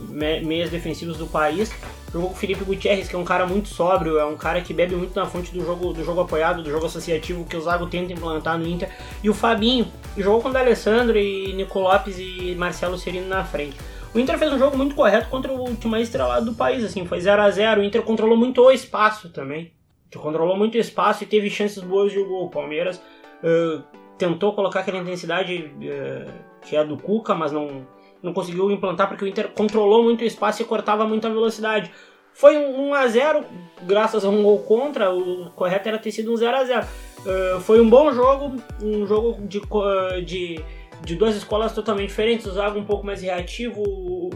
[0.09, 1.71] meias defensivos do país.
[2.11, 4.73] Jogou com o Felipe Gutierrez, que é um cara muito sóbrio, é um cara que
[4.73, 7.85] bebe muito na fonte do jogo, do jogo apoiado, do jogo associativo que o Zago
[7.85, 8.89] tenta implantar no Inter.
[9.23, 9.87] E o Fabinho,
[10.17, 13.77] jogou com o D'Alessandro e Nico Lopes e Marcelo Serino na frente.
[14.13, 17.21] O Inter fez um jogo muito correto contra o último estrelado do país, assim, foi
[17.21, 19.71] 0 a 0 O Inter controlou muito o espaço também.
[20.17, 22.45] Controlou muito o espaço e teve chances boas de gol.
[22.45, 23.83] O Palmeiras uh,
[24.17, 26.31] tentou colocar aquela intensidade uh,
[26.61, 27.85] que é do Cuca, mas não,
[28.21, 31.91] não conseguiu implantar porque o Inter controlou muito o espaço e cortava muito a velocidade.
[32.33, 33.43] Foi um 1x0,
[33.83, 36.85] graças a um gol contra, o correto era ter sido um 0x0.
[36.85, 40.63] Uh, foi um bom jogo, um jogo de, uh, de,
[41.03, 43.83] de duas escolas totalmente diferentes, o Zago um pouco mais reativo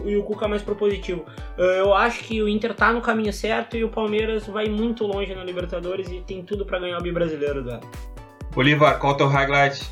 [0.04, 1.24] e o Cuca mais propositivo.
[1.56, 5.06] Uh, eu acho que o Inter tá no caminho certo e o Palmeiras vai muito
[5.06, 7.64] longe na Libertadores e tem tudo para ganhar o Bi-Brasileiro.
[7.64, 7.80] Da...
[8.54, 9.82] Olivar, qual é o teu highlight?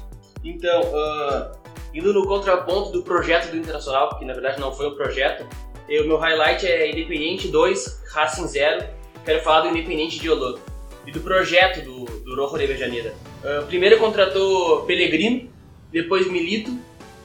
[0.45, 1.62] Então, uh,
[1.95, 5.47] indo no contraponto do projeto do Internacional, que na verdade não foi um projeto,
[6.01, 8.85] o meu highlight é Independente 2, Racing 0.
[9.25, 10.59] Quero falar do Independente de Olô
[11.07, 13.13] e do projeto do, do Rojo de Janeiro.
[13.43, 15.51] Uh, primeiro contratou Pellegrino,
[15.91, 16.77] depois Milito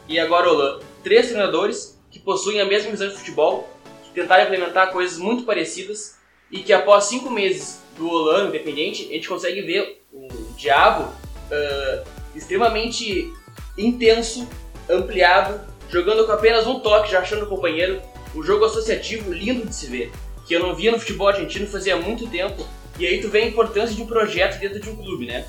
[0.07, 0.81] e agora Olô.
[1.03, 3.69] Três treinadores que possuem a mesma visão de futebol,
[4.03, 6.17] que tentaram implementar coisas muito parecidas
[6.51, 12.07] e que após cinco meses do Holanda Independente, a gente consegue ver o Diabo uh,
[12.35, 13.31] extremamente
[13.77, 14.47] intenso,
[14.89, 15.59] ampliado,
[15.89, 18.01] jogando com apenas um toque, já achando o companheiro.
[18.35, 20.11] Um jogo associativo lindo de se ver,
[20.45, 22.65] que eu não via no futebol argentino fazia muito tempo.
[22.99, 25.45] E aí tu vê a importância de um projeto dentro de um clube, né?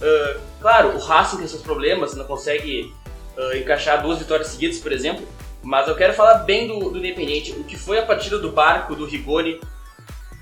[0.00, 2.92] Uh, claro, o Racing tem seus problemas, não consegue
[3.36, 5.26] uh, encaixar duas vitórias seguidas, por exemplo.
[5.62, 8.94] Mas eu quero falar bem do, do Independente, o que foi a partida do Barco,
[8.94, 9.60] do Rigoni.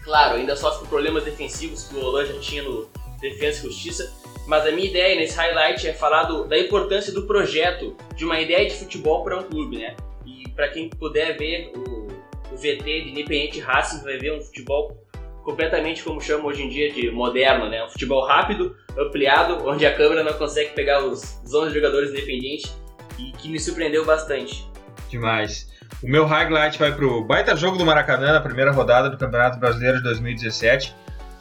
[0.05, 2.89] Claro, ainda sofre com problemas defensivos que o Olan já tinha no
[3.21, 4.13] Defesa e Justiça,
[4.47, 8.41] mas a minha ideia nesse highlight é falar do, da importância do projeto de uma
[8.41, 9.97] ideia de futebol para um clube, né?
[10.25, 12.07] E para quem puder ver o,
[12.53, 14.97] o VT de Independente Racing, vai ver um futebol
[15.43, 17.85] completamente como chama hoje em dia de moderno, né?
[17.85, 22.77] Um futebol rápido, ampliado, onde a câmera não consegue pegar os, os 11 jogadores independentes
[23.19, 24.69] e que me surpreendeu bastante.
[25.09, 25.71] Demais.
[26.03, 29.99] O meu highlight vai pro baita jogo do Maracanã na primeira rodada do Campeonato Brasileiro
[29.99, 30.95] de 2017.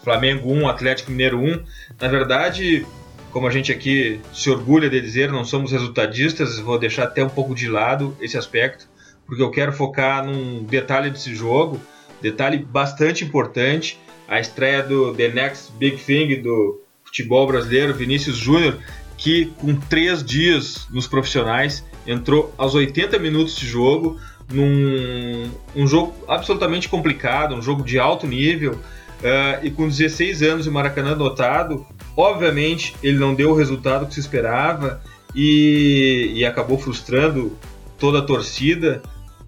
[0.06, 1.64] Flamengo 1, Atlético Mineiro 1.
[1.99, 2.86] Na verdade,
[3.32, 7.30] como a gente aqui se orgulha de dizer, não somos resultadistas, vou deixar até um
[7.30, 8.88] pouco de lado esse aspecto,
[9.26, 11.82] porque eu quero focar num detalhe desse jogo,
[12.22, 18.78] detalhe bastante importante, a estreia do The Next Big Thing do futebol brasileiro, Vinícius Júnior,
[19.18, 24.20] que com três dias nos profissionais entrou aos 80 minutos de jogo,
[24.51, 28.80] num um jogo absolutamente complicado, um jogo de alto nível,
[29.22, 31.86] Uh, e com 16 anos o Maracanã dotado,
[32.16, 35.01] obviamente ele não deu o resultado que se esperava
[35.34, 37.57] e, e acabou frustrando
[37.97, 39.01] toda a torcida.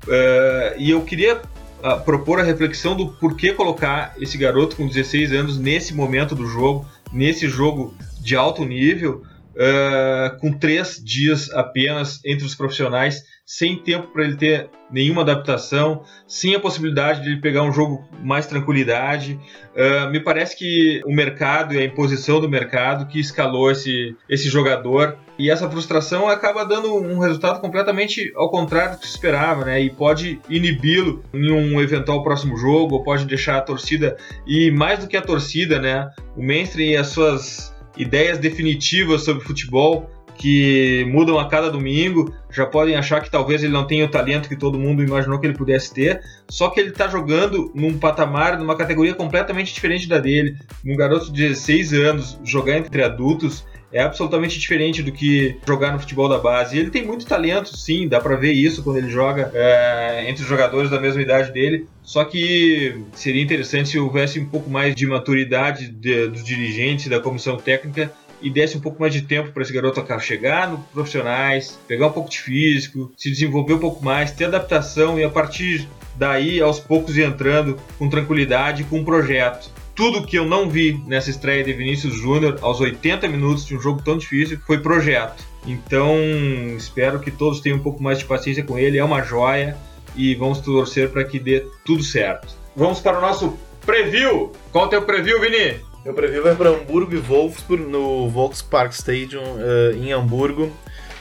[0.06, 1.42] Uh, e eu queria
[1.84, 6.48] uh, propor a reflexão do porquê colocar esse garoto com 16 anos nesse momento do
[6.48, 9.24] jogo, nesse jogo de alto nível,
[10.40, 16.54] com três dias apenas entre os profissionais sem tempo para ele ter nenhuma adaptação, sem
[16.54, 19.40] a possibilidade de ele pegar um jogo mais tranquilidade.
[19.74, 24.50] Uh, me parece que o mercado e a imposição do mercado que escalou esse, esse
[24.50, 29.64] jogador e essa frustração acaba dando um resultado completamente ao contrário do que se esperava,
[29.64, 29.80] né?
[29.80, 35.00] E pode inibi-lo em um eventual próximo jogo, ou pode deixar a torcida e mais
[35.00, 36.10] do que a torcida, né?
[36.36, 42.66] O mainstream e as suas ideias definitivas sobre futebol que mudam a cada domingo, já
[42.66, 45.58] podem achar que talvez ele não tenha o talento que todo mundo imaginou que ele
[45.58, 50.56] pudesse ter, só que ele está jogando num patamar, numa categoria completamente diferente da dele.
[50.86, 53.66] Um garoto de 16 anos jogar entre adultos
[53.98, 56.78] é absolutamente diferente do que jogar no futebol da base.
[56.78, 60.48] Ele tem muito talento, sim, dá para ver isso quando ele joga é, entre os
[60.48, 61.88] jogadores da mesma idade dele.
[62.04, 67.20] Só que seria interessante se houvesse um pouco mais de maturidade de, dos dirigentes, da
[67.20, 71.80] comissão técnica e desse um pouco mais de tempo para esse garoto chegar no profissionais,
[71.88, 75.90] pegar um pouco de físico, se desenvolver um pouco mais, ter adaptação e a partir
[76.16, 79.72] daí aos poucos entrando com tranquilidade com um projeto.
[79.98, 83.80] Tudo que eu não vi nessa estreia de Vinícius Júnior aos 80 minutos de um
[83.82, 85.44] jogo tão difícil foi projeto.
[85.66, 86.16] Então
[86.78, 89.76] espero que todos tenham um pouco mais de paciência com ele, é uma joia
[90.16, 92.54] e vamos torcer para que dê tudo certo.
[92.76, 94.52] Vamos para o nosso preview.
[94.72, 95.80] Qual é o teu preview, Vini?
[96.06, 100.72] Meu preview vai para Hamburgo e Wolfsburg no Volkspark Stadium uh, em Hamburgo.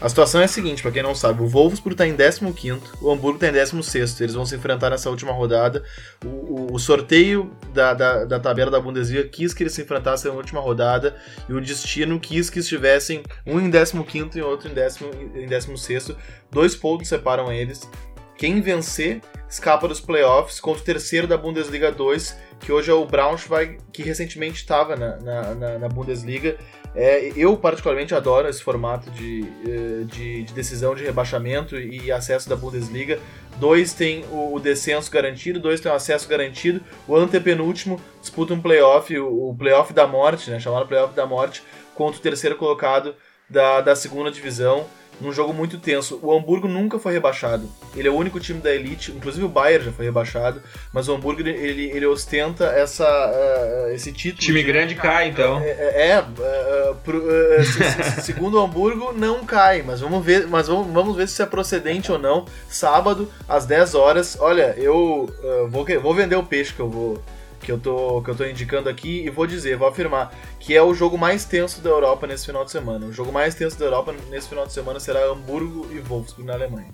[0.07, 3.11] A situação é a seguinte, para quem não sabe, o Wolfsburg está em 15º, o
[3.11, 5.83] Hamburgo está em 16º, eles vão se enfrentar nessa última rodada.
[6.25, 10.31] O, o, o sorteio da, da, da, tabela da Bundesliga quis que eles se enfrentassem
[10.31, 11.17] na última rodada
[11.49, 16.15] e o destino quis que estivessem um em 15º e outro em, décimo, em 16º.
[16.53, 17.91] Dois pontos separam eles.
[18.37, 23.07] Quem vencer escapa dos playoffs contra o terceiro da Bundesliga 2, que hoje é o
[23.07, 26.57] Braunschweig, que recentemente estava na, na, na, Bundesliga.
[26.95, 32.49] É, eu, particularmente, adoro esse formato de, eh, de, de, decisão de rebaixamento e acesso
[32.49, 33.19] da Bundesliga.
[33.59, 36.81] Dois tem o, descenso garantido, dois tem o acesso garantido.
[37.07, 41.63] O antepenúltimo disputa um playoff, o, o playoff da morte, né, chamado playoff da morte,
[41.95, 43.15] contra o terceiro colocado
[43.49, 44.87] da, da segunda divisão
[45.21, 46.19] num jogo muito tenso.
[46.23, 47.69] O Hamburgo nunca foi rebaixado.
[47.95, 50.63] Ele é o único time da elite, inclusive o Bayern já foi rebaixado,
[50.93, 54.43] mas o Hamburgo ele, ele ostenta essa, uh, esse título.
[54.43, 54.67] Time de...
[54.67, 55.61] grande cai, então.
[55.61, 60.93] É, é, uh, pro, uh, segundo o Hamburgo não cai, mas vamos ver, mas vamos,
[60.93, 62.45] vamos ver se é procedente ou não.
[62.69, 64.37] Sábado às 10 horas.
[64.41, 65.31] Olha, eu
[65.69, 67.23] vou, vou vender o peixe que eu vou
[67.67, 70.81] que eu tô que eu tô indicando aqui e vou dizer, vou afirmar que é
[70.81, 73.07] o jogo mais tenso da Europa nesse final de semana.
[73.07, 76.55] O jogo mais tenso da Europa nesse final de semana será Hamburgo e Wolfsburg na
[76.55, 76.89] Alemanha.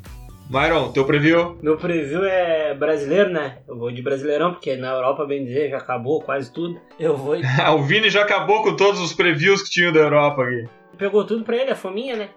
[0.49, 1.59] Myron, teu preview?
[1.62, 3.59] Meu preview é brasileiro, né?
[3.68, 6.81] Eu vou de brasileirão, porque na Europa, bem dizer, já acabou quase tudo.
[6.99, 7.37] Eu vou.
[7.77, 10.66] o Vini já acabou com todos os previews que tinha da Europa aqui
[11.03, 12.28] pegou tudo pra ele, a fominha, né?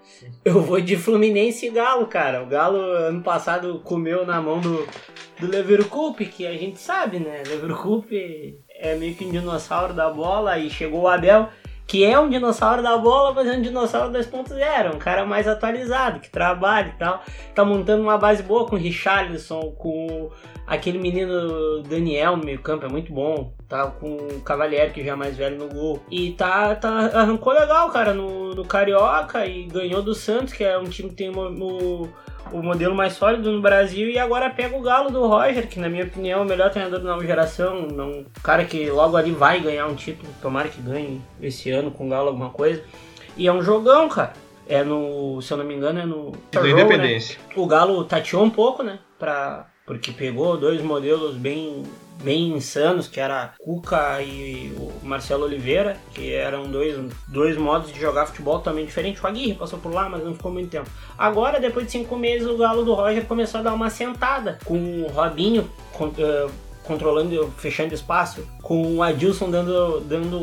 [0.44, 2.42] Eu vou de Fluminense e Galo, cara.
[2.42, 4.88] O Galo ano passado comeu na mão do,
[5.40, 7.44] do Leverkusen, que a gente sabe, né?
[7.48, 11.48] Leverkusen é meio que um dinossauro da bola e chegou o Abel,
[11.86, 16.20] que é um dinossauro da bola, mas é um dinossauro 2.0, um cara mais atualizado,
[16.20, 17.22] que trabalha e tal.
[17.54, 20.32] Tá montando uma base boa com o Richarlison, com
[20.66, 23.55] aquele menino Daniel no meio campo, é muito bom.
[23.68, 26.04] Tá com o Cavalieri, que já é mais velho no gol.
[26.10, 30.78] E tá, tá arrancou legal, cara, no, no Carioca e ganhou do Santos, que é
[30.78, 32.08] um time que tem o,
[32.52, 34.08] o modelo mais sólido no Brasil.
[34.10, 37.00] E agora pega o Galo do Roger, que na minha opinião é o melhor treinador
[37.00, 37.88] da nova geração.
[37.88, 42.06] Um cara que logo ali vai ganhar um título, tomara que ganhe esse ano com
[42.06, 42.84] o Galo alguma coisa.
[43.36, 44.34] E é um jogão, cara.
[44.68, 46.32] É no, se eu não me engano, é no.
[46.52, 47.38] Do Independência.
[47.40, 47.54] Né?
[47.56, 49.00] O Galo tateou um pouco, né?
[49.20, 51.84] Pra, porque pegou dois modelos bem,
[52.24, 56.98] bem insanos, que era Cuca e o Marcelo Oliveira, que eram dois,
[57.28, 59.22] dois modos de jogar futebol também diferentes.
[59.22, 60.90] O Aguirre passou por lá, mas não ficou muito tempo.
[61.18, 65.04] Agora, depois de cinco meses, o Galo do Roger começou a dar uma sentada com
[65.04, 66.52] o Robinho uh,
[66.84, 70.38] controlando, fechando espaço, com o Adilson dando, dando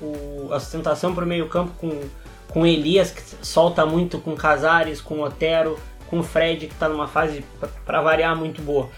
[0.00, 2.00] o, a sustentação para o meio campo com,
[2.48, 7.44] com Elias, que solta muito, com Casares, com Otero, com Fred, que está numa fase,
[7.86, 8.88] para variar, muito boa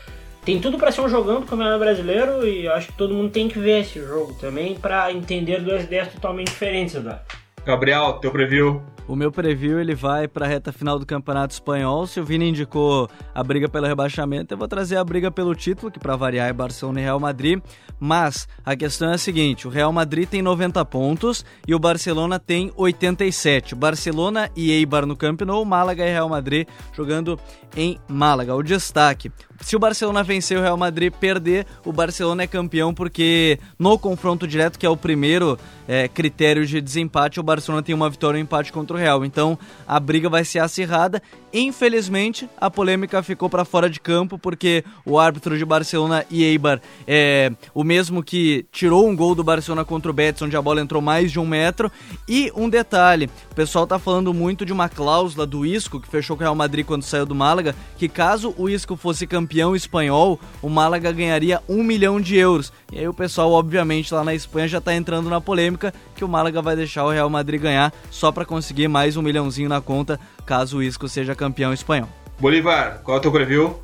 [0.45, 3.49] tem tudo para ser um jogão do Campeonato Brasileiro e acho que todo mundo tem
[3.49, 7.23] que ver esse jogo também para entender duas ideias totalmente diferentes, Eduardo.
[7.65, 8.83] Gabriel, teu preview.
[9.07, 12.07] O meu preview ele vai para a reta final do Campeonato Espanhol.
[12.07, 15.93] Se o Vini indicou a briga pelo rebaixamento, eu vou trazer a briga pelo título,
[15.93, 17.61] que para variar é Barcelona e Real Madrid.
[18.01, 22.39] Mas a questão é a seguinte: o Real Madrid tem 90 pontos e o Barcelona
[22.39, 23.75] tem 87.
[23.75, 27.39] Barcelona e Eibar no Camp Nou, Málaga e Real Madrid jogando
[27.77, 28.55] em Málaga.
[28.55, 29.31] O destaque:
[29.61, 34.47] se o Barcelona vencer o Real Madrid perder, o Barcelona é campeão porque no confronto
[34.47, 38.41] direto, que é o primeiro é, critério de desempate, o Barcelona tem uma vitória e
[38.41, 39.25] um empate contra Real.
[39.25, 41.23] Então a briga vai ser acirrada.
[41.53, 46.81] Infelizmente, a polêmica ficou para fora de campo porque o árbitro de Barcelona e Eibar
[47.07, 50.81] é o mesmo que tirou um gol do Barcelona contra o Betis, onde a bola
[50.81, 51.93] entrou mais de um metro.
[52.29, 56.37] E um detalhe: o pessoal tá falando muito de uma cláusula do Isco que fechou
[56.37, 60.41] com o Real Madrid quando saiu do Málaga, que caso o Isco fosse campeão espanhol,
[60.61, 62.73] o Málaga ganharia um milhão de euros.
[62.93, 66.29] E aí o pessoal, obviamente, lá na Espanha já tá entrando na polêmica que o
[66.29, 70.19] Málaga vai deixar o Real Madrid ganhar só para conseguir mais um milhãozinho na conta
[70.47, 72.09] caso o Isco seja campeão espanhol.
[72.39, 73.79] Bolivar, qual é o teu preview?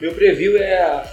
[0.00, 1.04] Meu preview é a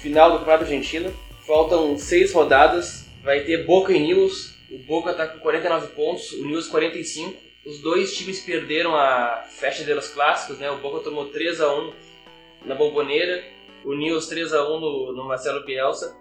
[0.00, 1.12] final do Campeonato Argentino.
[1.46, 3.06] Faltam seis rodadas.
[3.22, 4.54] Vai ter Boca e News.
[4.70, 7.34] O Boca está com 49 pontos, o News 45.
[7.66, 10.70] Os dois times perderam a festa de los clássicos, né?
[10.70, 11.92] O Boca tomou 3 a 1
[12.66, 13.42] na Bomboneira,
[13.84, 16.16] o News 3 a 1 no, no Marcelo Bielsa.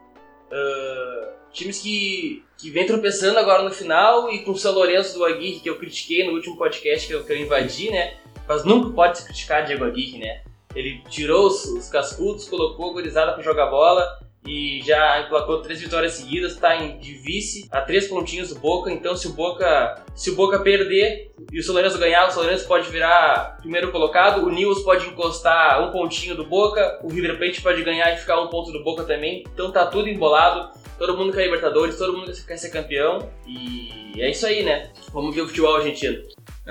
[0.51, 5.23] Uh, times que, que vem tropeçando agora no final e com o São Lourenço do
[5.23, 8.17] Aguirre, que eu critiquei no último podcast que eu, que eu invadi, né?
[8.47, 10.43] Mas nunca pode se criticar Diego Aguirre, né?
[10.75, 15.81] Ele tirou os, os cascudos, colocou a gurizada para jogar bola e já emplacou três
[15.81, 18.91] vitórias seguidas, está de vice a três pontinhos do Boca.
[18.91, 22.89] Então, se o Boca, se o Boca perder e o São ganhar, o São pode
[22.89, 24.45] virar primeiro colocado.
[24.45, 28.41] O Nils pode encostar um pontinho do Boca, o River Plate pode ganhar e ficar
[28.41, 29.43] um ponto do Boca também.
[29.53, 30.77] Então, tá tudo embolado.
[30.97, 34.91] Todo mundo quer Libertadores, todo mundo quer ser campeão e é isso aí, né?
[35.13, 36.21] Vamos ver o futebol argentino.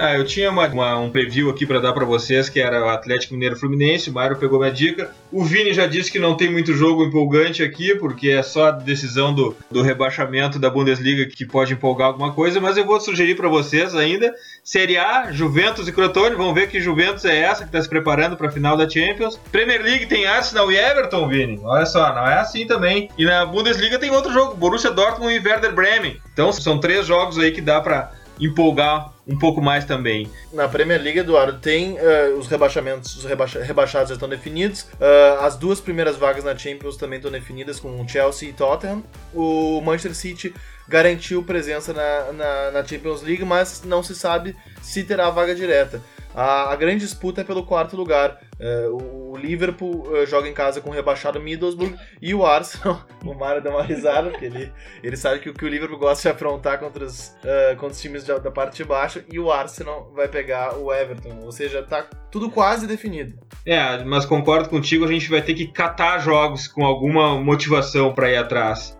[0.00, 2.88] Ah, eu tinha uma, uma, um preview aqui para dar para vocês, que era o
[2.88, 5.10] Atlético Mineiro Fluminense, o Mário pegou minha dica.
[5.32, 8.70] O Vini já disse que não tem muito jogo empolgante aqui, porque é só a
[8.70, 13.34] decisão do, do rebaixamento da Bundesliga que pode empolgar alguma coisa, mas eu vou sugerir
[13.34, 14.32] para vocês ainda
[14.62, 18.36] Série A, Juventus e Crotone, vamos ver que Juventus é essa que está se preparando
[18.36, 19.36] para a final da Champions.
[19.50, 21.58] Premier League tem Arsenal e Everton, Vini.
[21.64, 23.10] Olha só, não é assim também.
[23.18, 26.20] E na Bundesliga tem outro jogo, Borussia Dortmund e Werder Bremen.
[26.32, 30.30] Então são três jogos aí que dá para empolgar um pouco mais também.
[30.52, 34.82] Na Premier League, Eduardo, tem uh, os rebaixamentos, os rebaixa rebaixados já estão definidos.
[34.94, 39.02] Uh, as duas primeiras vagas na Champions também estão definidas com Chelsea e Tottenham.
[39.34, 40.54] O Manchester City
[40.88, 46.00] garantiu presença na, na, na Champions League, mas não se sabe se terá vaga direta.
[46.34, 48.40] A, a grande disputa é pelo quarto lugar.
[48.60, 53.02] É, o, o, Liverpool uh, joga em casa com o rebaixado Middlesbrough e o Arsenal.
[53.24, 54.72] o Mário dá uma risada, porque ele,
[55.02, 58.24] ele sabe que, que o Liverpool gosta de aprontar contra os, uh, contra os times
[58.24, 61.40] da, da parte de baixo e o Arsenal vai pegar o Everton.
[61.42, 63.38] Ou seja, tá tudo quase definido.
[63.66, 68.30] É, mas concordo contigo, a gente vai ter que catar jogos com alguma motivação para
[68.30, 68.98] ir atrás.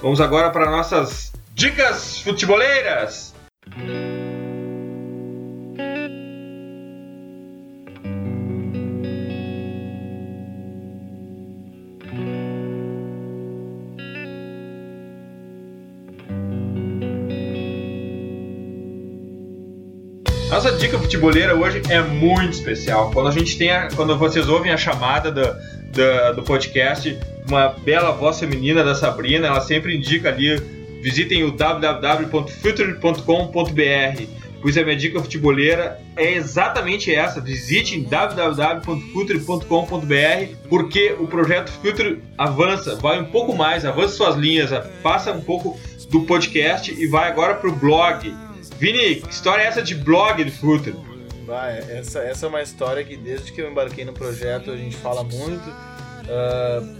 [0.00, 3.34] Vamos agora para nossas Dicas futeboleiras!
[20.82, 23.12] Dica futeboleira hoje é muito especial.
[23.12, 27.16] Quando a gente tem a, quando vocês ouvem a chamada do, do, do podcast,
[27.46, 30.56] uma bela voz feminina da Sabrina, ela sempre indica ali
[31.00, 34.22] visitem o www.future.com.br,
[34.60, 37.40] pois a minha dica futeboleira é exatamente essa.
[37.40, 44.70] Visitem www.future.com.br, porque o projeto Future avança, vai um pouco mais, avança suas linhas,
[45.00, 45.78] passa um pouco
[46.10, 48.34] do podcast e vai agora para o blog.
[48.82, 50.96] Vini, que história é essa de blog do Future?
[51.46, 54.96] Vai, essa, essa é uma história que desde que eu embarquei no projeto a gente
[54.96, 55.70] fala muito.
[55.70, 56.98] Uh,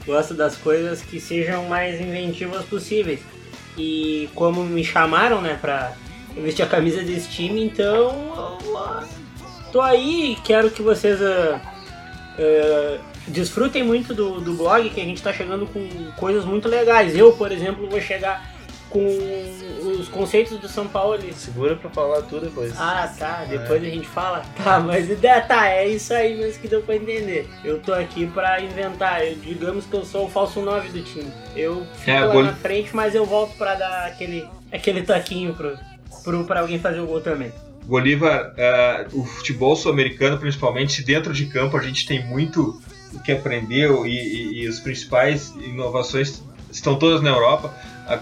[0.08, 3.20] gosto das coisas que sejam mais inventivas possíveis.
[3.78, 5.94] E como me chamaram, né, pra
[6.36, 8.58] vestir a camisa desse time, então
[9.72, 11.60] tô aí quero que vocês uh,
[12.40, 17.16] uh, desfrutem muito do, do blog, que a gente tá chegando com coisas muito legais.
[17.16, 18.57] Eu, por exemplo, vou chegar
[18.90, 19.06] com
[20.00, 21.18] os conceitos do São Paulo.
[21.34, 22.74] Segura pra falar tudo depois.
[22.78, 23.46] Ah, tá.
[23.46, 23.88] Depois é.
[23.88, 24.44] a gente fala.
[24.64, 27.48] Tá, mas ideia tá, é isso aí mesmo que deu pra entender.
[27.64, 29.26] Eu tô aqui pra inventar.
[29.26, 31.32] Eu, digamos que eu sou o falso 9 do time.
[31.56, 32.44] Eu fico é, lá vou...
[32.44, 35.78] na frente, mas eu volto pra dar aquele, aquele taquinho pro,
[36.24, 37.52] pro, pra alguém fazer o gol também.
[37.84, 42.82] Bolívar, uh, o futebol sul-americano, principalmente dentro de campo, a gente tem muito
[43.14, 47.74] o que aprender e, e, e as principais inovações estão todas na Europa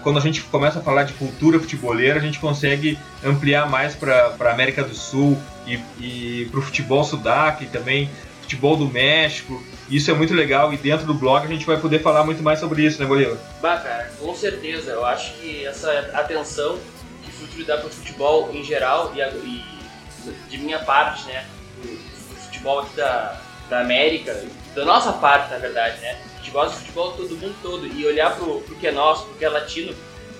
[0.02, 4.34] quando a gente começa a falar de cultura futeboleira, a gente consegue ampliar mais para
[4.38, 8.10] a América do Sul e, e para o futebol sudaca e também
[8.42, 9.62] futebol do México.
[9.88, 12.58] Isso é muito legal e dentro do blog a gente vai poder falar muito mais
[12.58, 13.36] sobre isso, né, Bolívar?
[13.60, 14.92] Bah, cara, com certeza.
[14.92, 16.78] Eu acho que essa atenção
[17.22, 19.64] que o futuro dá para o futebol em geral e, e,
[20.48, 21.44] de minha parte, né,
[21.84, 24.44] o futebol aqui da, da América,
[24.76, 28.36] da nossa parte, na verdade, né, gente gosta de futebol todo mundo todo e olhar
[28.36, 29.94] pro, pro que é nosso, pro que é latino,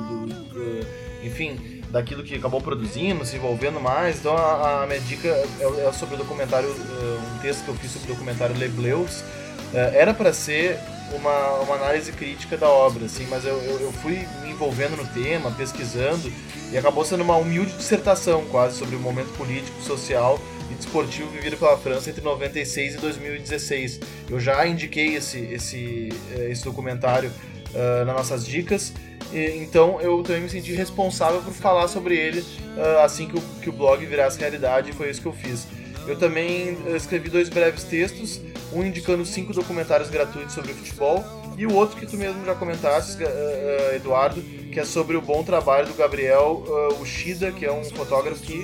[1.22, 4.18] enfim, daquilo que acabou produzindo, se envolvendo mais.
[4.18, 7.74] Então a, a minha dica é, é sobre o documentário, uh, um texto que eu
[7.74, 9.20] fiz sobre o documentário Le Bleus.
[9.20, 10.78] Uh, era para ser
[11.14, 15.06] uma, uma análise crítica da obra, assim, mas eu, eu, eu, fui me envolvendo no
[15.06, 16.32] tema, pesquisando,
[16.70, 20.38] e acabou sendo uma humilde dissertação quase sobre o momento político, social
[20.70, 24.00] e desportivo vivido pela França entre 96 e 2016.
[24.30, 27.30] Eu já indiquei esse, esse, eh, esse documentário
[27.74, 28.92] uh, nas nossas dicas,
[29.32, 33.70] então eu também me senti responsável por falar sobre ele uh, assim que o, que
[33.70, 35.66] o blog virasse realidade, e foi isso que eu fiz.
[36.06, 38.40] Eu também escrevi dois breves textos,
[38.72, 41.24] um indicando cinco documentários gratuitos sobre futebol
[41.56, 44.42] e o outro que tu mesmo já comentaste, uh, Eduardo,
[44.72, 46.64] que é sobre o bom trabalho do Gabriel
[46.98, 48.58] Ushida, que é um fotógrafo que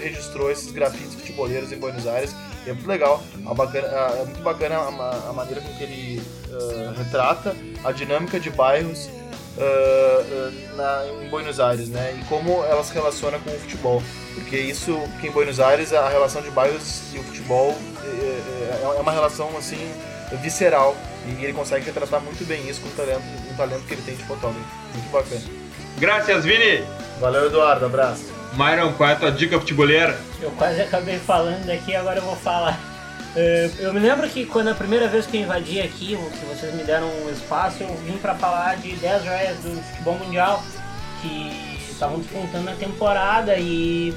[0.00, 2.34] registrou esses grafites futeboleiros em Buenos Aires.
[2.66, 3.22] E é muito legal,
[3.54, 6.22] bacana, é muito bacana a, maneira com que ele
[6.96, 7.54] retrata
[7.84, 9.10] a dinâmica de bairros
[10.76, 12.18] na, em Buenos Aires, né?
[12.18, 14.02] E como ela se relaciona com o futebol.
[14.34, 18.96] Porque isso, porque em Buenos Aires a relação de bairros e o futebol é, é,
[18.96, 19.92] é uma relação assim
[20.42, 20.96] visceral
[21.26, 24.14] e ele consegue retratar muito bem isso com o talento, o talento que ele tem
[24.14, 24.64] de fotógrafo.
[24.94, 25.42] Muito bacana.
[25.98, 26.84] Graças, Vini!
[27.20, 27.86] Valeu, Eduardo.
[27.86, 28.32] Abraço.
[28.54, 30.18] Myron, qual é a tua dica futebolera?
[30.40, 32.78] Eu quase acabei falando aqui, agora eu vou falar.
[33.36, 36.74] É, eu me lembro que quando a primeira vez que eu invadi aqui, que vocês
[36.74, 40.62] me deram um espaço, eu vim para falar de 10 joias do futebol mundial
[41.22, 44.12] que estavam disputando a temporada e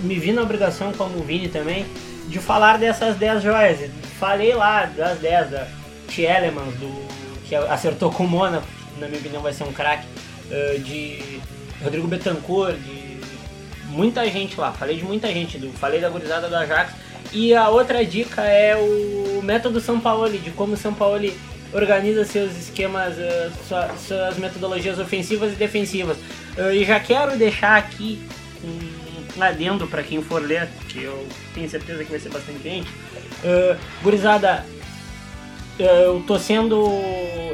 [0.00, 1.86] me vi na obrigação, como o Vini também,
[2.26, 3.90] de falar dessas 10 joias.
[4.18, 5.68] Falei lá das 10 da
[6.08, 7.08] Tielemans, do,
[7.44, 8.66] que acertou com o Mônaco,
[8.98, 10.06] na minha opinião vai ser um craque,
[10.50, 11.40] uh, de
[11.82, 13.20] Rodrigo Betancourt, de
[13.86, 14.72] muita gente lá.
[14.72, 16.92] Falei de muita gente, do, falei da gurizada do Ajax.
[17.32, 21.30] E a outra dica é o método São Paulo, de como o São Paulo
[21.72, 23.14] organiza seus esquemas,
[23.68, 26.16] sua, suas metodologias ofensivas e defensivas.
[26.56, 28.20] Uh, e já quero deixar aqui
[28.64, 32.88] um adendo para quem for ler, que eu tenho certeza que vai ser bastante gente.
[32.88, 34.64] Uh, gurizada,
[35.78, 36.86] eu tô sendo.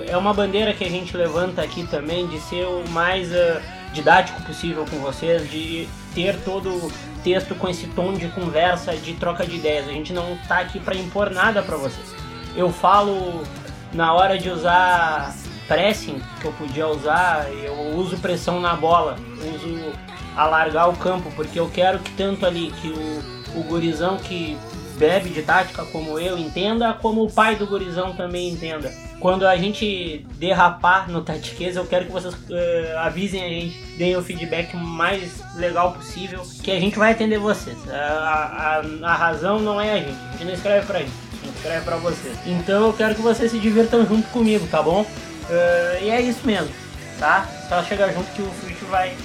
[0.09, 3.61] É uma bandeira que a gente levanta aqui também de ser o mais uh,
[3.93, 6.91] didático possível com vocês, de ter todo
[7.25, 9.89] texto com esse tom de conversa, de troca de ideias.
[9.89, 12.15] A gente não tá aqui para impor nada para vocês.
[12.55, 13.43] Eu falo
[13.93, 15.35] na hora de usar
[15.67, 19.17] pressing, que eu podia usar, eu uso pressão na bola,
[19.55, 19.93] uso
[20.37, 24.59] alargar o campo, porque eu quero que tanto ali que o, o gurizão que
[24.99, 28.93] bebe de tática como eu entenda, como o pai do gurizão também entenda.
[29.21, 34.17] Quando a gente derrapar no Tatiqueza, eu quero que vocês uh, avisem a gente, deem
[34.17, 37.77] o feedback mais legal possível, que a gente vai atender vocês.
[37.89, 41.47] A, a, a razão não é a gente, a gente não escreve pra gente, a
[41.47, 42.37] gente escreve pra vocês.
[42.45, 45.03] Então eu quero que vocês se divirtam junto comigo, tá bom?
[45.03, 46.69] Uh, e é isso mesmo,
[47.19, 47.49] tá?
[47.69, 49.17] Só chegar junto que o Future vai,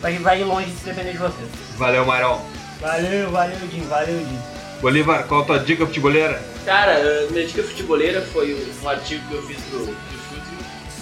[0.00, 1.48] vai, vai ir longe se depender de vocês.
[1.76, 2.40] Valeu, Marão.
[2.80, 4.57] Valeu, valeu, Jim, valeu, Jim.
[4.80, 6.40] Bolívar, qual a tua dica futebolera?
[6.64, 10.18] Cara, minha dica futebolera foi um artigo que eu fiz pro, pro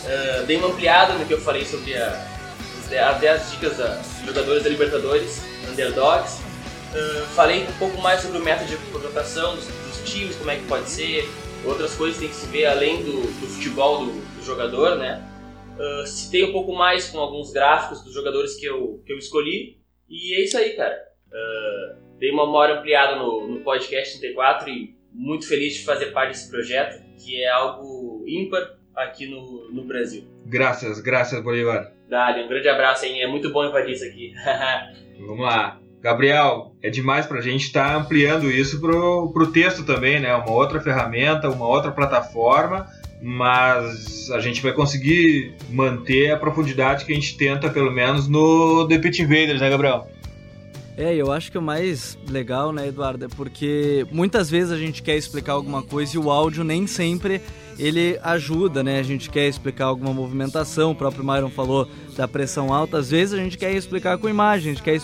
[0.07, 2.25] Uh, dei uma ampliada no que eu falei sobre a,
[3.11, 6.39] as 10 dicas da jogadores da Libertadores, underdogs.
[6.95, 10.57] Uh, falei um pouco mais sobre o método de contratação dos, dos, times, como é
[10.57, 11.29] que pode ser,
[11.65, 15.21] outras coisas que tem que se ver além do, do futebol do, do, jogador, né?
[15.77, 19.77] Uh, citei um pouco mais com alguns gráficos dos jogadores que eu, que eu escolhi.
[20.09, 20.97] E é isso aí, cara.
[21.33, 26.31] Uh, dei uma hora ampliada no, no podcast 34 e muito feliz de fazer parte
[26.31, 30.25] desse projeto, que é algo ímpar aqui no, no Brasil.
[30.47, 31.93] Graças, graças, Bolívar.
[32.09, 33.21] Dali, um grande abraço, hein?
[33.21, 34.33] É muito bom invadir isso aqui.
[35.19, 35.81] Vamos lá.
[36.01, 40.35] Gabriel, é demais para a gente estar tá ampliando isso pro, pro texto também, né?
[40.37, 42.87] Uma outra ferramenta, uma outra plataforma,
[43.21, 48.87] mas a gente vai conseguir manter a profundidade que a gente tenta, pelo menos, no
[48.87, 50.09] The Pit Invaders, né, Gabriel?
[50.97, 55.03] É, eu acho que o mais legal, né, Eduardo, é porque muitas vezes a gente
[55.03, 57.43] quer explicar alguma coisa e o áudio nem sempre
[57.79, 58.99] ele ajuda, né?
[58.99, 61.87] A gente quer explicar alguma movimentação, o próprio Myron falou
[62.17, 64.95] da pressão alta, às vezes a gente quer explicar com imagem, a gente quer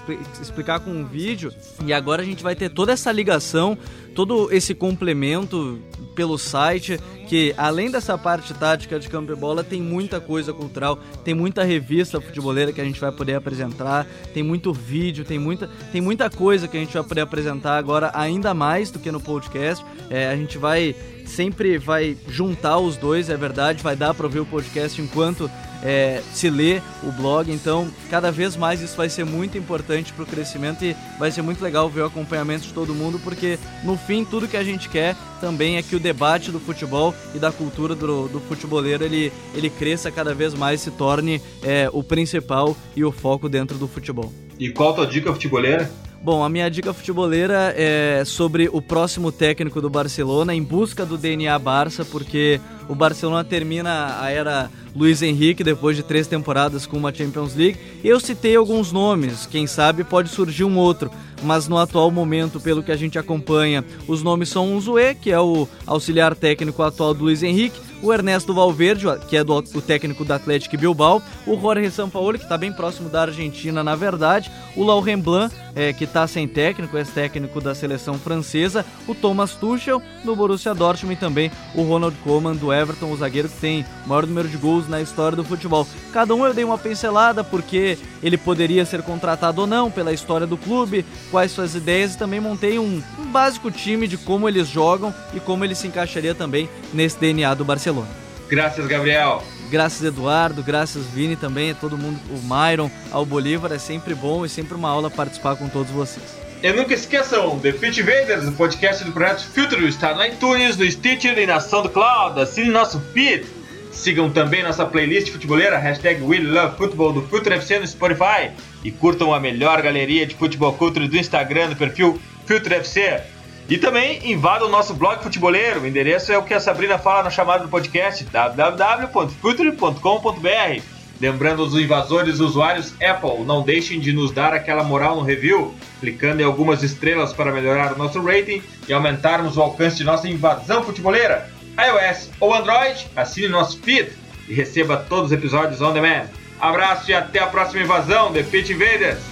[0.40, 1.52] explicar com um vídeo,
[1.84, 3.76] e agora a gente vai ter toda essa ligação,
[4.14, 5.78] todo esse complemento
[6.14, 6.98] pelo site,
[7.28, 11.64] que além dessa parte tática de campo e bola, tem muita coisa cultural, tem muita
[11.64, 16.28] revista futeboleira que a gente vai poder apresentar, tem muito vídeo, tem muita, tem muita
[16.28, 19.84] coisa que a gente vai poder apresentar agora, ainda mais do que no podcast.
[20.10, 20.94] É, a gente vai
[21.26, 25.50] sempre vai juntar os dois, é verdade, vai dar para ouvir o podcast enquanto
[25.82, 30.22] é, se lê o blog, então cada vez mais isso vai ser muito importante para
[30.22, 33.96] o crescimento e vai ser muito legal ver o acompanhamento de todo mundo, porque no
[33.96, 37.50] fim tudo que a gente quer também é que o debate do futebol e da
[37.50, 42.76] cultura do, do futeboleiro ele, ele cresça cada vez mais, se torne é, o principal
[42.94, 44.32] e o foco dentro do futebol.
[44.58, 45.90] E qual a tua dica futeboleira?
[46.24, 51.18] Bom, a minha dica futeboleira é sobre o próximo técnico do Barcelona em busca do
[51.18, 56.96] DNA Barça, porque o Barcelona termina a era Luiz Henrique depois de três temporadas com
[56.96, 57.76] uma Champions League.
[58.04, 61.10] Eu citei alguns nomes, quem sabe pode surgir um outro,
[61.42, 65.40] mas no atual momento, pelo que a gente acompanha, os nomes são Zue, que é
[65.40, 70.24] o auxiliar técnico atual do Luiz Henrique, o Ernesto Valverde, que é do, o técnico
[70.24, 74.82] do Atlético Bilbao, o Jorge Sampaoli, que está bem próximo da Argentina, na verdade, o
[74.82, 80.34] Laurent Blanc, é, que está sem técnico, ex-técnico da seleção francesa, o Thomas Tuchel, do
[80.34, 84.26] Borussia Dortmund, e também o Ronald Koeman, do Everton, o zagueiro que tem o maior
[84.26, 85.86] número de gols na história do futebol.
[86.12, 90.46] Cada um eu dei uma pincelada, porque ele poderia ser contratado ou não, pela história
[90.46, 94.68] do clube, quais suas ideias, e também montei um, um básico time de como eles
[94.68, 97.91] jogam e como ele se encaixaria também nesse DNA do Barcelona.
[97.92, 98.08] Barcelona.
[98.48, 99.42] Graças, Gabriel.
[99.70, 100.62] Graças, Eduardo.
[100.62, 101.70] Graças, Vini também.
[101.70, 103.72] A todo mundo, o Myron, ao Bolívar.
[103.72, 106.42] É sempre bom e sempre uma aula participar com todos vocês.
[106.62, 110.88] E nunca esqueçam, The Fit Invaders, o podcast do projeto Filtro, está no iTunes, no
[110.88, 112.40] Stitcher e na SoundCloud.
[112.40, 113.44] Assine nosso feed.
[113.90, 118.50] Sigam também nossa playlist futeboleira, hashtag WeLoveFootball do Filtro FC no Spotify.
[118.84, 123.20] E curtam a melhor galeria de futebol culture do Instagram no perfil Filtro FC.
[123.68, 125.80] E também invada o nosso blog futeboleiro.
[125.80, 130.82] O endereço é o que a Sabrina fala na chamada do podcast: www.future.com.br.
[131.20, 136.42] Lembrando os invasores usuários Apple, não deixem de nos dar aquela moral no review, clicando
[136.42, 140.82] em algumas estrelas para melhorar o nosso rating e aumentarmos o alcance de nossa invasão
[140.82, 141.48] futeboleira.
[141.78, 144.10] iOS ou Android, assine nosso feed
[144.48, 146.26] e receba todos os episódios on demand.
[146.60, 149.31] Abraço e até a próxima invasão, The Pit Invaders!